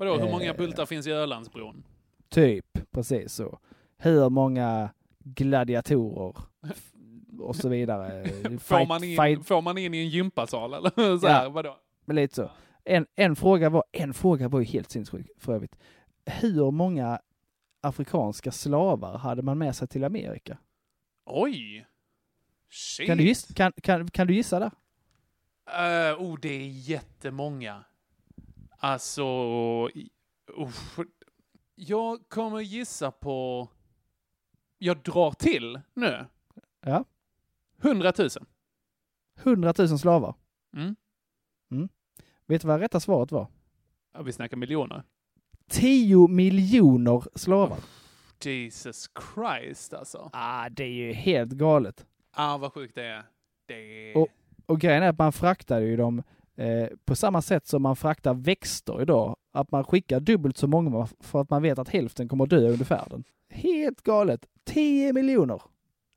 [0.00, 1.84] Eh, Vadå, hur eh, många bultar finns i Ölandsbron?
[2.28, 3.58] Typ, precis så.
[3.98, 4.90] Hur många
[5.24, 6.36] gladiatorer
[7.38, 8.24] och så vidare.
[8.58, 11.48] Får, man in, fight- får man in i en gympasal eller så här, Ja.
[11.48, 11.76] vadå?
[12.04, 12.50] Men lite så.
[12.84, 15.76] En, en, fråga var, en fråga var ju helt sinnessjuk för övrigt.
[16.26, 17.20] Hur många
[17.80, 20.58] afrikanska slavar hade man med sig till Amerika?
[21.26, 21.86] Oj!
[22.70, 23.06] Shit.
[23.06, 24.70] Kan du, gissa, kan, kan, kan du gissa där?
[26.10, 27.84] Uh, oh, det är jättemånga.
[28.82, 29.24] Alltså...
[30.56, 30.98] uff.
[31.74, 33.68] jag kommer gissa på...
[34.78, 36.26] Jag drar till nu.
[36.80, 37.04] Ja.
[37.82, 38.28] 100 000.
[39.42, 40.34] 100 000 slavar.
[40.76, 40.96] Mm.
[41.70, 41.88] Mm.
[42.46, 43.46] Vet du vad rätta svaret var?
[44.14, 45.02] Ja, vi snackar miljoner.
[45.68, 47.78] 10 miljoner slavar.
[48.44, 50.30] Jesus Christ alltså.
[50.32, 52.06] Ah, det är ju helt galet.
[52.30, 53.24] Ah, vad sjukt det är.
[53.66, 54.14] Det.
[54.14, 54.28] Och,
[54.66, 56.22] och grejen är att man fraktar ju dem
[56.60, 59.36] eh, på samma sätt som man fraktar växter idag.
[59.52, 62.68] Att man skickar dubbelt så många för att man vet att hälften kommer att dö
[62.68, 63.24] under färden.
[63.48, 64.46] Helt galet.
[64.64, 65.62] 10 miljoner.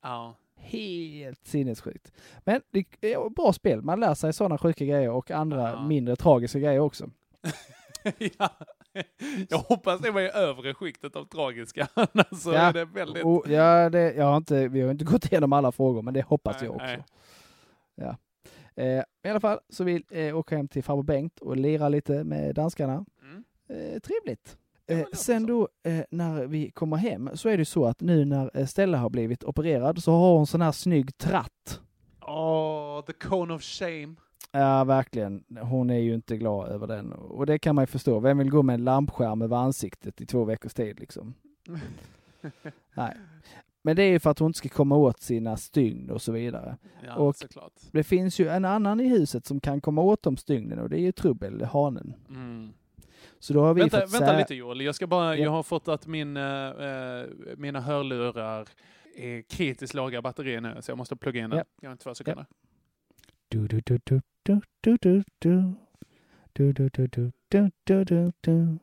[0.03, 0.35] Ja.
[0.55, 2.11] Helt sinnessjukt.
[2.45, 3.81] Men det är ett bra spel.
[3.81, 5.87] Man lär sig sådana sjuka grejer och andra Ja.
[5.87, 7.09] mindre tragiska grejer också.
[8.37, 8.49] ja.
[9.49, 11.87] Jag hoppas det var i övre skiktet av tragiska.
[11.93, 13.23] Annars så är det väldigt...
[13.25, 16.21] och, ja, det, jag har inte, vi har inte gått igenom alla frågor, men det
[16.21, 16.85] hoppas Nej, jag också.
[16.85, 17.03] nej.
[17.95, 18.17] Ja.
[18.75, 22.23] Eh, I alla fall så vill eh, åka hem till farbror Bengt och lira lite
[22.23, 23.05] med danskarna.
[23.21, 23.43] Mm.
[23.69, 24.57] Eh, trevligt.
[24.87, 28.57] Eh, sen då eh, när vi kommer hem så är det så att nu när
[28.57, 31.81] eh, Stella har blivit opererad så har hon sån här snygg tratt.
[32.21, 34.15] Åh, the cone of shame.
[34.51, 35.43] Ja, verkligen.
[35.61, 37.13] Hon är ju inte glad över den.
[37.13, 38.19] Och det kan man ju förstå.
[38.19, 41.33] Vem vill gå med en lampskärm över ansiktet i två veckors tid liksom?
[42.93, 43.17] Nej.
[43.85, 46.31] Men det är ju för att hon inte ska komma åt sina stygn och så
[46.31, 46.77] vidare.
[47.05, 47.73] Ja, och såklart.
[47.91, 50.99] det finns ju en annan i huset som kan komma åt de stygnen och det
[50.99, 52.13] är ju Trubbel, hanen.
[52.29, 52.69] Mm.
[53.39, 55.43] Så då har vi Vänta, fått vänta lite Joel, jag ska bara, Ja.
[55.43, 57.25] jag har fått att min, eh, eh,
[57.57, 58.67] mina hörlurar
[59.15, 61.57] är kritiskt låga batteri nu, så jag måste plugga in den.
[61.59, 61.63] Ja.
[61.81, 62.45] Jag har två sekunder.
[63.47, 65.73] Du, du, du, du, du, du, du, du.
[66.55, 68.31] Du, du, du, du, du, du, du, du.
[68.41, 68.77] Du,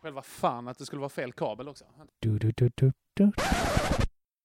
[0.00, 1.84] Själva fan att det skulle vara fel kabel också.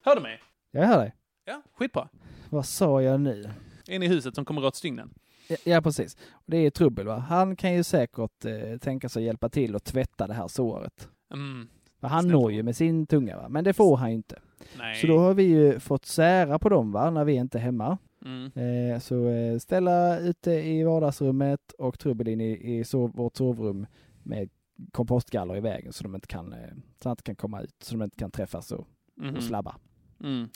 [0.04, 0.42] Hör du mig?
[0.72, 1.16] Jag hör dig.
[1.46, 2.10] Ja, skitbra.
[2.50, 3.50] Vad sa jag nu?
[3.88, 5.14] En i huset som kommer åt stygnen.
[5.48, 6.18] Ja, Ja, precis.
[6.46, 7.18] Det är trubbel va.
[7.18, 11.10] Han kan ju säkert eh, tänka sig hjälpa till och tvätta det här såret.
[11.34, 11.68] Mm.
[12.00, 14.40] För han når ju med sin tunga va, men det får han ju inte.
[14.78, 14.96] Nej.
[14.96, 17.98] Så då har vi ju fått sära på dem va, när vi inte är hemma.
[18.26, 18.52] Mm.
[18.56, 23.86] Eh, så eh, ställa ute i vardagsrummet och trubbel in i, i sov, vårt sovrum
[24.24, 24.50] med
[24.92, 26.70] kompostgaller i vägen så de inte kan, eh,
[27.04, 29.36] så de kan komma ut, så de inte kan träffas och, Mhm.
[29.36, 29.76] och slabba.
[30.24, 30.50] Mm.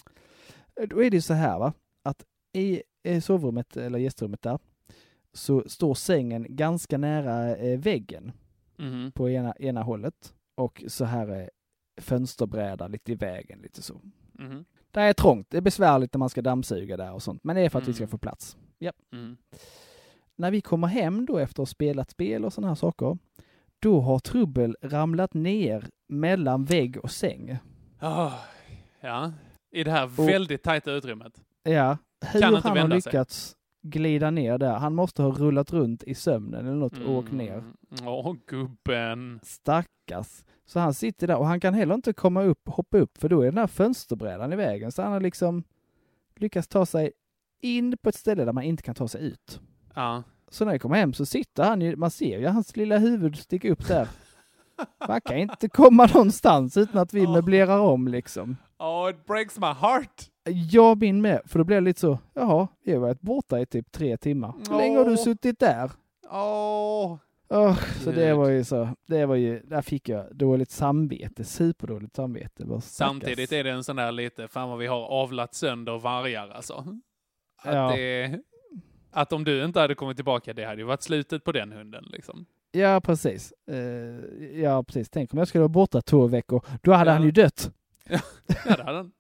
[0.76, 2.82] Eh, Då är det ju så här va, att i
[3.22, 4.59] sovrummet eller gästrummet där
[5.34, 8.32] så står sängen ganska nära väggen
[8.78, 9.12] Mhm.
[9.12, 11.49] på ena, ena hållet och så här är
[12.01, 14.01] fönsterbräda lite i vägen lite så.
[14.34, 14.66] Mhm.
[14.92, 17.62] Det är trångt, det är besvärligt när man ska dammsuga där och sånt, men det
[17.62, 18.10] är för att vi ska Mm.
[18.12, 18.58] få plats.
[18.80, 18.92] Ja.
[19.14, 19.38] Mm.
[20.36, 23.18] När vi kommer hem då efter att ha spelat spel och sådana här saker,
[23.80, 27.58] då har Trubbel ramlat ner mellan vägg och säng.
[28.00, 28.32] Ah,
[29.02, 29.34] ja,
[29.72, 31.42] i det här Och- väldigt tajta utrymmet.
[31.64, 33.26] Ja, hur han har vända sig.
[33.82, 34.74] Glida ner där.
[34.74, 37.58] Han måste ha rullat runt i sömnen eller något och åkt ner.
[37.58, 38.08] Mm.
[38.08, 39.40] Åh, gubben.
[39.44, 40.44] Stackars.
[40.66, 43.42] Så han sitter där och han kan heller inte komma upp, hoppa upp för då
[43.42, 44.92] är den här fönsterbrädan i vägen.
[44.92, 45.64] Så han har liksom
[46.36, 47.12] lyckats ta sig
[47.62, 49.62] in på ett ställe där man inte kan ta sig ut.
[49.96, 50.24] Ja.
[50.50, 53.38] Så när jag kommer hem så sitter han ju, man ser ju hans lilla huvud
[53.38, 54.08] sticka upp där.
[55.08, 58.58] Man kan inte komma någonstans utan att vi möblerar om liksom.
[58.80, 60.31] Oh, it breaks my heart.
[60.46, 63.66] Jag min med, för då blir det lite så, jaha, vi har varit borta i
[63.66, 64.54] typ tre timmar.
[64.70, 65.92] Hur länge har du suttit där?
[66.32, 67.18] Åh.
[67.50, 72.16] Åh, så det var ju så, det var ju, där fick jag dåligt samvete, superdåligt
[72.16, 72.82] samvete.
[72.82, 76.74] Samtidigt är det en sån där lite, fan vad vi har avlat sönder vargar alltså.
[77.64, 77.92] Att, Ja.
[77.96, 78.39] det,
[79.12, 82.04] att om du inte hade kommit tillbaka, det hade ju varit slutet på den hunden
[82.12, 82.46] liksom.
[82.72, 83.54] Ja, precis.
[83.72, 85.10] Eh, ja, precis.
[85.10, 86.66] Tänk om jag skulle vara borta två veckor.
[86.82, 87.72] Då hade han ju dött.
[88.12, 88.20] Ja,
[88.76, 89.12] det hade han.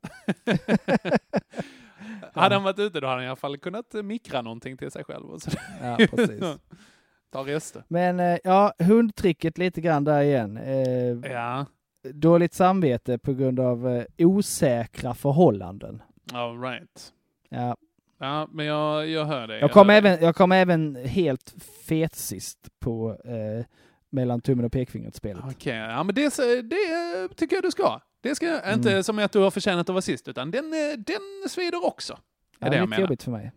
[2.33, 5.03] Hade han varit ute då hade han i alla fall kunnat mikra någonting till sig
[5.03, 5.25] själv.
[5.25, 5.51] Och så.
[5.81, 6.43] Ja, precis.
[7.31, 7.83] Ta rester.
[7.87, 10.57] Men eh, ja, hundtricket lite grann där igen.
[10.57, 11.65] Eh, Ja.
[12.13, 16.01] Dåligt samvete på grund av eh, osäkra förhållanden.
[16.33, 17.13] All right.
[17.49, 17.75] Ja.
[18.19, 19.59] Ja, men jag, jag hör dig.
[19.59, 20.17] Jag kom, dig.
[20.21, 21.55] jag kom även helt
[21.87, 23.65] fet sist på eh,
[24.09, 25.43] mellan tummen och pekfingret-spelet.
[25.51, 28.01] Okej, ja men det, det tycker jag du ska.
[28.21, 28.73] Det ska Mm.
[28.73, 32.17] inte som att du har förtjänat att vara sist, utan den, eh, den svider också.
[32.59, 33.01] Ja, Är det det är jag menar.
[33.01, 33.51] jobbigt för mig.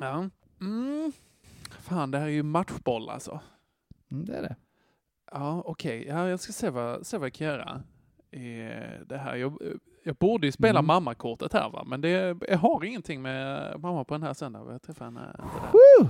[0.00, 0.28] Ja.
[0.60, 1.12] Mm.
[1.80, 3.40] Fan, det här är ju matchboll alltså.
[4.10, 4.56] Mm, det är det.
[5.32, 6.04] Ja, okej.
[6.08, 7.82] Ja, jag ska se vad, se vad jag kan göra.
[9.06, 9.36] Det här.
[9.36, 9.58] Jag,
[10.04, 10.86] jag borde ju spela Mm.
[10.86, 14.72] mammakortet här va, men det, jag har ingenting med mamma på den här söndagen.
[14.72, 15.70] Jag träffar henne inte där.
[15.72, 16.08] Woo!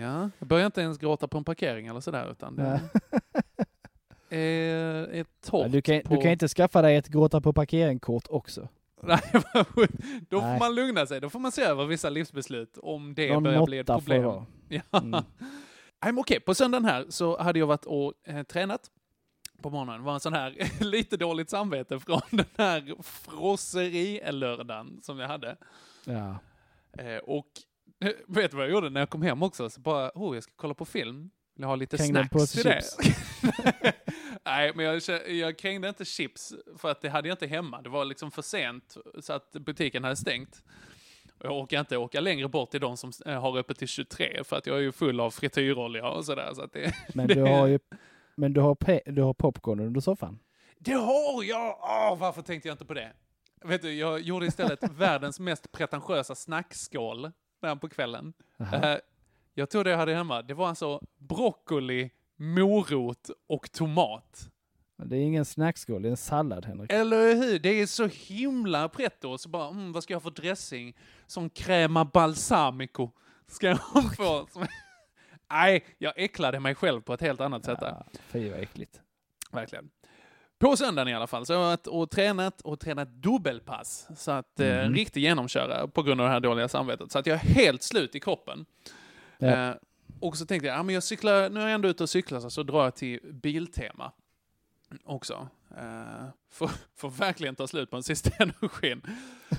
[0.00, 2.80] Ja, jag börjar inte ens gråta på en parkering eller sådär, utan det
[4.30, 6.14] är ett Ja, du, kan, på...
[6.14, 8.68] du kan inte skaffa dig ett gråta på parkeringskort också.
[9.02, 9.20] Nej,
[10.28, 10.58] då får Nej.
[10.58, 11.20] man lugna sig.
[11.20, 14.24] Då får man se över vissa livsbeslut om det Någon börjar bli ett får problem.
[14.68, 14.82] Ja.
[16.02, 16.18] Mm.
[16.18, 18.90] Okej, på söndagen här så hade jag varit och eh, tränat
[19.62, 20.00] på morgonen.
[20.00, 25.56] Det var en sån här lite dåligt samvete från den här frosseri-lördagen som jag hade.
[26.04, 26.38] Ja.
[26.98, 27.46] Eh, och
[28.04, 29.70] eh, vet du vad jag gjorde när jag kom hem också?
[29.70, 31.30] Så bara, oh, jag ska kolla på film.
[31.54, 32.82] Vill jag ha lite en snacks till det?
[34.48, 37.82] Nej, men jag, jag krängde inte chips för att det hade jag inte hemma.
[37.82, 40.62] Det var liksom för sent så att butiken hade stängt.
[41.42, 44.66] Jag orkar inte åka längre bort till de som har öppet till 23 för att
[44.66, 46.50] jag är ju full av frityrolja och sådär.
[46.54, 47.78] Så det, Men du har ju
[48.34, 50.38] men du har, du har popcorn under soffan.
[50.78, 51.78] Det har jag!
[51.80, 53.12] Åh, varför tänkte jag inte på det?
[53.64, 57.30] Vet du, jag gjorde istället världens mest pretentiösa snackskål
[57.60, 58.32] där på kvällen.
[58.58, 58.96] Eh,
[59.54, 64.48] jag tror det jag hade hemma, det var alltså broccoli, morot och tomat.
[65.04, 66.92] Det är ingen snackskål, det är en sallad Henrik.
[66.92, 67.58] Eller hur?
[67.58, 69.38] Det är så himla pretto.
[69.38, 70.96] Så bara, mm, vad ska jag ha för dressing?
[71.26, 73.10] Som crema balsamico.
[73.46, 73.78] Ska jag
[74.16, 74.48] få?
[75.50, 78.02] Nej, jag äcklade mig själv på ett helt annat sätt där.
[78.28, 79.00] Fy vad äckligt.
[79.52, 79.90] Verkligen.
[80.58, 84.08] På söndagen i alla fall så har jag varit och tränat och tränat dubbelpass.
[84.16, 84.94] Så att eh, en Mhm.
[84.94, 87.12] riktig genomkörare på grund av det här dåliga samvetet.
[87.12, 88.66] Så att jag är helt slut i kroppen.
[89.38, 89.46] Ja.
[89.48, 89.74] Eh,
[90.20, 92.40] och så tänkte jag, ja men jag cyklar, nu är jag ändå ute och cyklar
[92.40, 94.12] så, så drar jag till Biltema
[95.04, 95.48] också.
[95.76, 99.02] Eh, för, för verkligen ta slut på den sista energin.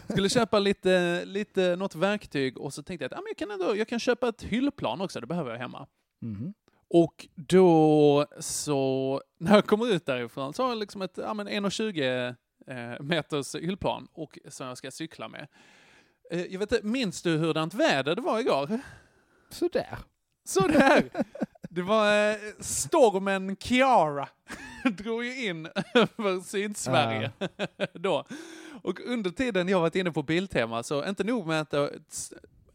[0.10, 3.52] Skulle köpa lite, lite, något verktyg och så tänkte jag att ja, men jag, kan
[3.52, 5.88] ändå, jag kan köpa ett hyllplan också, det behöver jag hemma.
[6.20, 6.54] Mhm.
[6.92, 11.50] Och då så, när jag kommer ut därifrån så har jag liksom ett ja, men
[11.50, 12.36] 1,20
[12.68, 15.48] eh, meters hyllplan och som jag ska cykla med.
[16.32, 18.80] Eh, jag vet inte, minns du hurdant väder det var igår?
[19.50, 19.98] Sådär.
[20.50, 21.10] Sådär!
[21.70, 24.30] Det var eh, stormen Kiara.
[24.84, 27.32] Drog ju in över Sydsverige
[27.94, 28.26] då.
[28.84, 31.92] Och under tiden jag varit inne på Biltema så inte nog med att det,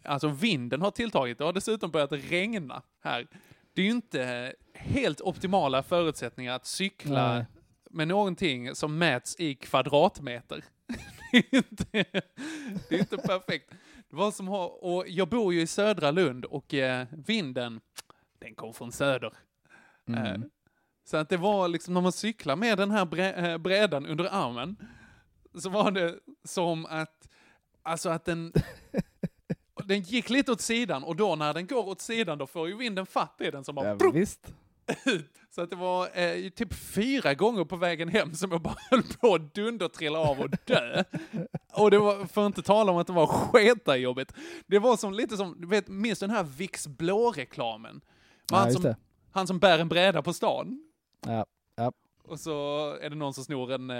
[0.04, 3.26] alltså vinden har tilltagit, det har dessutom börjat regna här.
[3.74, 7.44] Det är ju inte helt optimala förutsättningar att cykla Nej.
[7.90, 10.64] med någonting som mäts i kvadratmeter.
[11.32, 11.84] det, är inte,
[12.88, 13.70] det är inte perfekt.
[14.14, 17.80] Det var som har, och jag bor ju i södra Lund och eh, vinden,
[18.38, 19.32] den kom från söder.
[20.08, 20.24] Mm.
[20.24, 20.48] Eh,
[21.04, 24.24] så att det var liksom när man cyklar med den här bre, eh, brädan under
[24.24, 24.76] armen,
[25.58, 27.28] så var det som att,
[27.82, 28.52] alltså att den,
[29.84, 32.76] den gick lite åt sidan och då när den går åt sidan då får ju
[32.76, 33.94] vinden fatt i den som bara Ja,
[35.04, 35.24] visst.
[35.54, 39.02] Så att det var eh, typ fyra gånger på vägen hem som jag bara höll
[39.02, 41.04] på att dundertrilla av och dö.
[41.72, 44.34] och det var, för att inte tala om att det var sketajobbigt.
[44.66, 48.00] Det var som lite som, du vet, minns du den här Vicks Blå-reklamen?
[48.50, 48.94] Ja, han, som,
[49.32, 50.90] han som bär en bräda på stan.
[51.26, 51.92] Ja, ja.
[52.22, 53.96] Och så är det någon som snor en, eh,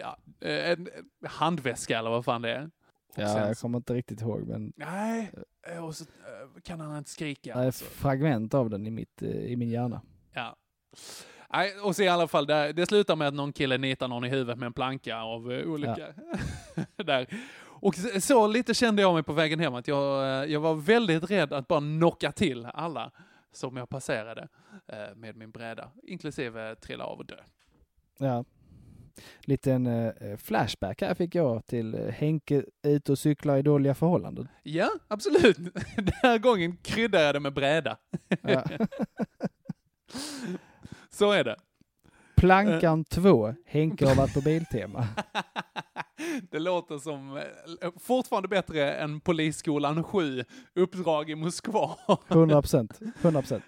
[0.00, 0.88] ja, eh, en
[1.24, 2.70] handväska eller vad fan det är.
[3.16, 5.32] Och Ja, sen jag kommer inte riktigt ihåg, men Nej,
[5.66, 7.54] eh, och så eh, kan han inte skrika.
[7.54, 7.84] är alltså.
[7.84, 10.00] fragment av den i, mitt, eh, i min hjärna.
[10.32, 10.56] Ja.
[11.52, 14.24] Nej, och så i alla fall, det, det slutar med att någon kille nitar någon
[14.24, 16.06] i huvudet med en planka av olika...
[16.96, 17.26] där.
[17.82, 21.30] Och så, lite kände jag mig på vägen hem, att jag, eh, jag var väldigt
[21.30, 23.10] rädd att bara knocka till alla
[23.52, 24.48] som jag passerade
[24.86, 27.36] eh, med min bräda, inklusive trilla av och dö.
[28.18, 28.44] Ja.
[29.40, 34.48] Liten eh, flashback här fick jag till eh, Henke ute och cyklar i dåliga förhållanden.
[34.62, 35.56] Ja, absolut.
[35.96, 37.96] Den här gången kryddade jag det med bräda.
[38.42, 38.64] Ja.
[41.10, 41.56] så är det.
[42.36, 45.08] Plankan 2, Henke har varit på Biltema.
[46.50, 50.44] Det låter som eh, fortfarande bättre än Polisskolan 7,
[50.74, 51.96] Uppdrag i Moskva.
[52.28, 53.00] 100 procent.
[53.20, 53.64] 100 procent.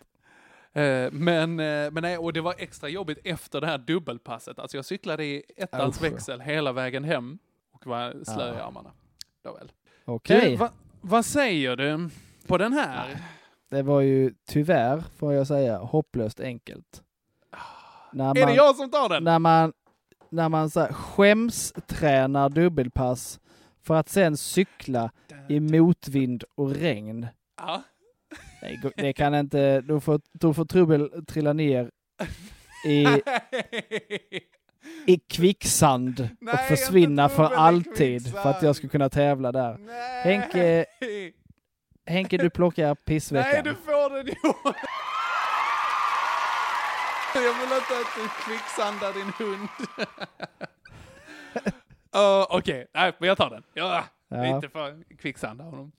[0.74, 4.58] Eh, Men, eh, men nej, och det var extra jobbigt efter det här dubbelpasset.
[4.58, 6.02] Alltså jag cyklade i ettans Usch.
[6.02, 7.38] växel hela vägen hem
[7.72, 8.90] och var slö i armarna.
[9.44, 9.72] Nåväl.
[10.04, 10.50] Okej.
[10.50, 10.70] Du, va,
[11.00, 12.10] vad säger du
[12.46, 13.16] på den här?
[13.70, 17.02] Det var ju tyvärr, får jag säga, hopplöst enkelt.
[18.12, 19.24] När Är det jag som tar den?
[19.24, 19.72] När man,
[20.28, 23.40] när man så här, skämstränar dubbelpass
[23.82, 25.10] för att sen cykla
[25.48, 27.26] i motvind och regn.
[27.56, 27.82] Ja.
[28.96, 31.90] Det, kan inte, då får, då får trubbel trilla ner
[32.86, 33.06] i,
[35.06, 39.78] i kvicksand och Nej, försvinna inte för alltid för att jag ska kunna tävla där.
[40.24, 40.84] Henke,
[42.06, 43.64] Henke, du plockar Nej, pissveckan.
[43.64, 44.74] du får den Johan!
[47.34, 49.68] Jag vill inte att du kvicksandar din hund.
[52.16, 53.62] Uh, Okej, nej, men jag tar den.
[53.74, 54.46] Ja, Ja.
[54.46, 55.92] Inte för kvicksanda honom.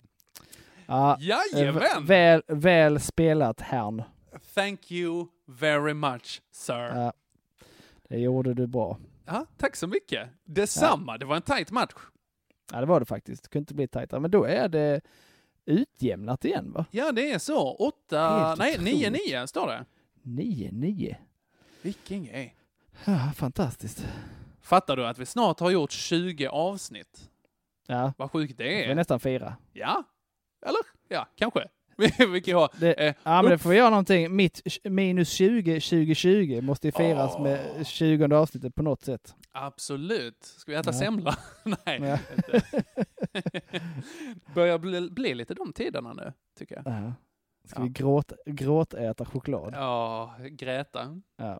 [0.87, 2.05] Ja, Jajamän!
[2.05, 4.03] väl, väl spelat herrn.
[4.55, 6.73] Thank you very much, sir.
[6.95, 7.13] Ja,
[8.09, 8.97] det gjorde du bra.
[9.25, 10.29] Ja, tack så mycket.
[10.43, 11.93] Detsamma, det var en tight match.
[12.71, 13.43] Ja, det var det faktiskt.
[13.43, 14.19] Det kunde inte bli tajtare.
[14.19, 15.01] Men då är det
[15.65, 16.85] utjämnat igen, va?
[16.91, 17.71] Ja, det är så.
[17.75, 19.25] Åtta, Helt nej, nio, otroligt.
[19.27, 19.85] nio står det.
[20.23, 21.15] 9-9.
[21.81, 22.55] Vilken grej.
[23.05, 24.07] Ja, fantastiskt.
[24.61, 27.29] Fattar du att vi snart har gjort 20 avsnitt?
[27.87, 28.95] Ja, Vad sjukt det är är.
[28.95, 29.55] nästan fyra.
[29.73, 30.03] Ja,
[30.65, 30.81] eller?
[31.07, 31.67] Ja, kanske.
[32.31, 32.69] Vi kan ha...
[32.79, 34.35] Det, eh, ja, men det får vi göra någonting.
[34.35, 37.43] Mitt minus 20 2020 måste ju firas Åh.
[37.43, 39.35] med 20 avsnittet på något sätt.
[39.51, 40.43] Absolut.
[40.43, 40.99] Ska vi äta Ja.
[40.99, 41.37] semla?
[41.85, 42.17] Nej, Ja.
[44.55, 46.83] Börjar bli, bli lite de tiderna nu, tycker jag.
[46.87, 47.13] Ja.
[47.67, 47.83] Ska Ja.
[47.83, 49.73] vi gråt, gråtäta choklad?
[49.75, 51.21] Ja, Greta.
[51.37, 51.59] Ja.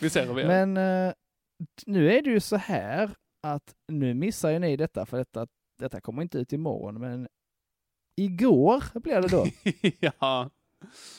[0.00, 0.66] Vi ser hur vi gör.
[0.66, 0.76] Men
[1.08, 1.12] eh,
[1.86, 3.10] nu är det ju så här
[3.42, 5.46] att nu missar ju ni detta för detta,
[5.78, 7.28] detta kommer inte ut imorgon men
[8.16, 9.46] igår blir det då
[10.18, 10.50] ja.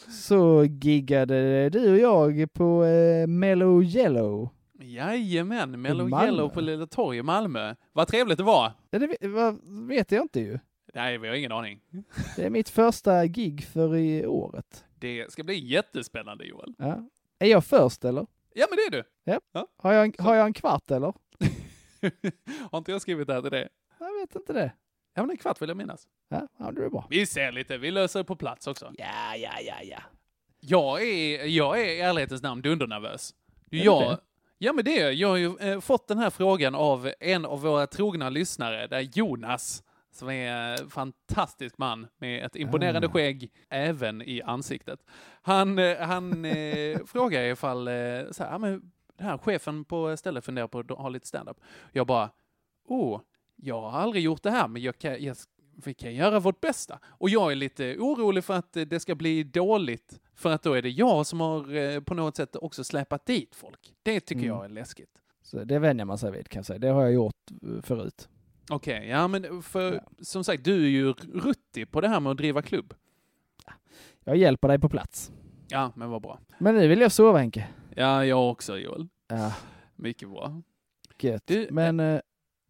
[0.10, 4.50] så giggade du och jag på eh, Mellow Yellow.
[4.80, 6.26] Jajamän, Mellow Malmö.
[6.26, 7.76] Yellow på Lilla Torg i Malmö.
[7.94, 8.72] Vad trevligt det var.
[8.90, 10.60] Ja, Det vet, vad, vet jag inte ju.
[10.94, 11.82] Nej, vi har ingen aning.
[12.36, 14.86] Det är mitt första gig för i året.
[15.00, 16.74] Det ska bli jättespännande, Joel.
[16.78, 17.10] Ja.
[17.40, 18.28] Är jag först eller?
[18.54, 19.10] Ja, men det är du.
[19.32, 19.40] Ja.
[19.52, 19.68] Ja.
[19.78, 21.14] Har, jag en, har jag en kvart eller?
[22.72, 23.70] Har inte jag skrivit det här till det?
[24.00, 24.72] Jag vet inte det.
[25.18, 26.08] Ja, men en kvart vill jag minnas.
[26.30, 27.08] Ja, ja det är bra.
[27.10, 28.92] Vi ser lite, vi löser det på plats också.
[28.98, 30.00] Ja, ja, ja, ja.
[30.60, 33.34] Jag är, jag är i ärlighetens namn dundernervös.
[33.66, 34.18] du Jag, det?
[34.58, 35.30] ja men det är jag.
[35.30, 39.84] Har ju eh, fått den här frågan av en av våra trogna lyssnare, där Jonas,
[40.12, 40.52] som är
[40.82, 43.12] en fantastisk man med ett imponerande Ah.
[43.12, 45.00] skägg även i ansiktet.
[45.42, 47.94] Han, eh, han eh, frågar ifall, eh,
[48.32, 51.58] så här, ja, men den här chefen på stället funderar på att ha lite stand-up.
[51.92, 52.30] Jag bara,
[52.88, 53.22] oh,
[53.56, 55.36] jag har aldrig gjort det här, men jag kan, jag,
[55.86, 57.00] vi kan göra vårt bästa.
[57.06, 60.74] Och jag är lite orolig för att eh, det ska bli dåligt, för att då
[60.74, 63.94] är det jag som har eh, på något sätt också släpat dit folk.
[64.04, 64.56] Det tycker Mm.
[64.56, 65.22] jag är läskigt.
[65.42, 66.80] Så det vänjer man sig vid kan jag säga.
[66.80, 68.30] Det har jag gjort eh, förut.
[68.70, 72.38] Okej, ja men för som sagt, du är ju ruttig på det här med att
[72.38, 72.94] driva klubb.
[74.24, 75.32] Jag hjälper dig på plats.
[75.68, 76.40] Ja, men vad bra.
[76.58, 77.68] Men nu vill jag sova Henke.
[77.96, 79.08] Ja, jag också Joel.
[79.28, 79.54] Ja,
[79.96, 80.62] Mycket bra.
[81.20, 81.48] gött.
[81.48, 82.20] Du, Men eh,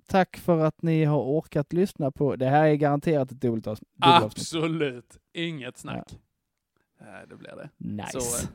[0.08, 2.36] tack för att ni har orkat lyssna på.
[2.36, 3.90] Det här är garanterat ett dubbelt avsnitt.
[4.00, 6.20] Absolut, inget snack.
[7.00, 7.06] Ja.
[7.30, 7.70] det blir det.
[7.78, 8.22] Nice.
[8.22, 8.50] Så, eh,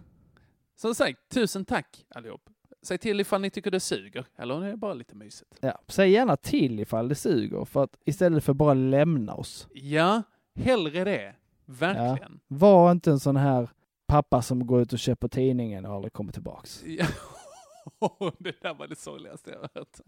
[0.77, 2.51] som sagt, tusen tack allihop.
[2.83, 5.59] Säg till ifall ni tycker det suger, eller om det är bara lite mysigt.
[5.61, 9.69] Ja, säg gärna till ifall det suger, för att istället för bara lämna oss.
[9.73, 10.23] Ja,
[10.55, 11.23] hellre det.
[11.25, 11.33] Ja.
[11.65, 12.41] Verkligen.
[12.47, 13.71] Var inte en sån här
[14.07, 16.85] pappa som går ut och köper tidningen och aldrig kommer tillbaks.
[16.87, 17.07] Ja.
[18.39, 20.01] det där var det sorgligaste jag hört.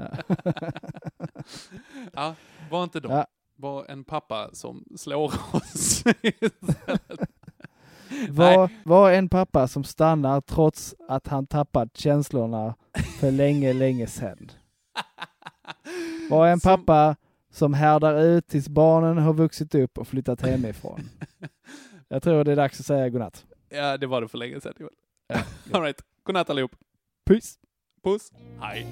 [2.13, 2.35] ja,
[2.71, 3.13] var inte de.
[3.13, 3.27] Ja.
[3.57, 6.05] Var en pappa som slår oss.
[8.29, 12.75] Var, var en pappa som stannar trots att han tappat känslorna
[13.21, 14.51] för länge, länge sedan.
[16.31, 17.17] Var en pappa
[17.51, 21.09] som härdar ut tills barnen har vuxit upp och flyttat hemifrån.
[22.09, 23.45] Jag tror det är dags att säga godnatt.
[23.69, 24.89] ja, det var det för länge sedan.
[25.73, 26.03] All right.
[26.23, 26.77] Godnatt allihop.
[27.25, 27.59] Puss.
[28.03, 28.31] Puss.
[28.61, 28.87] Hej.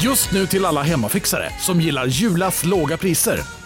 [0.00, 3.55] Just nu till alla hemmafixare som gillar Julas låga priser.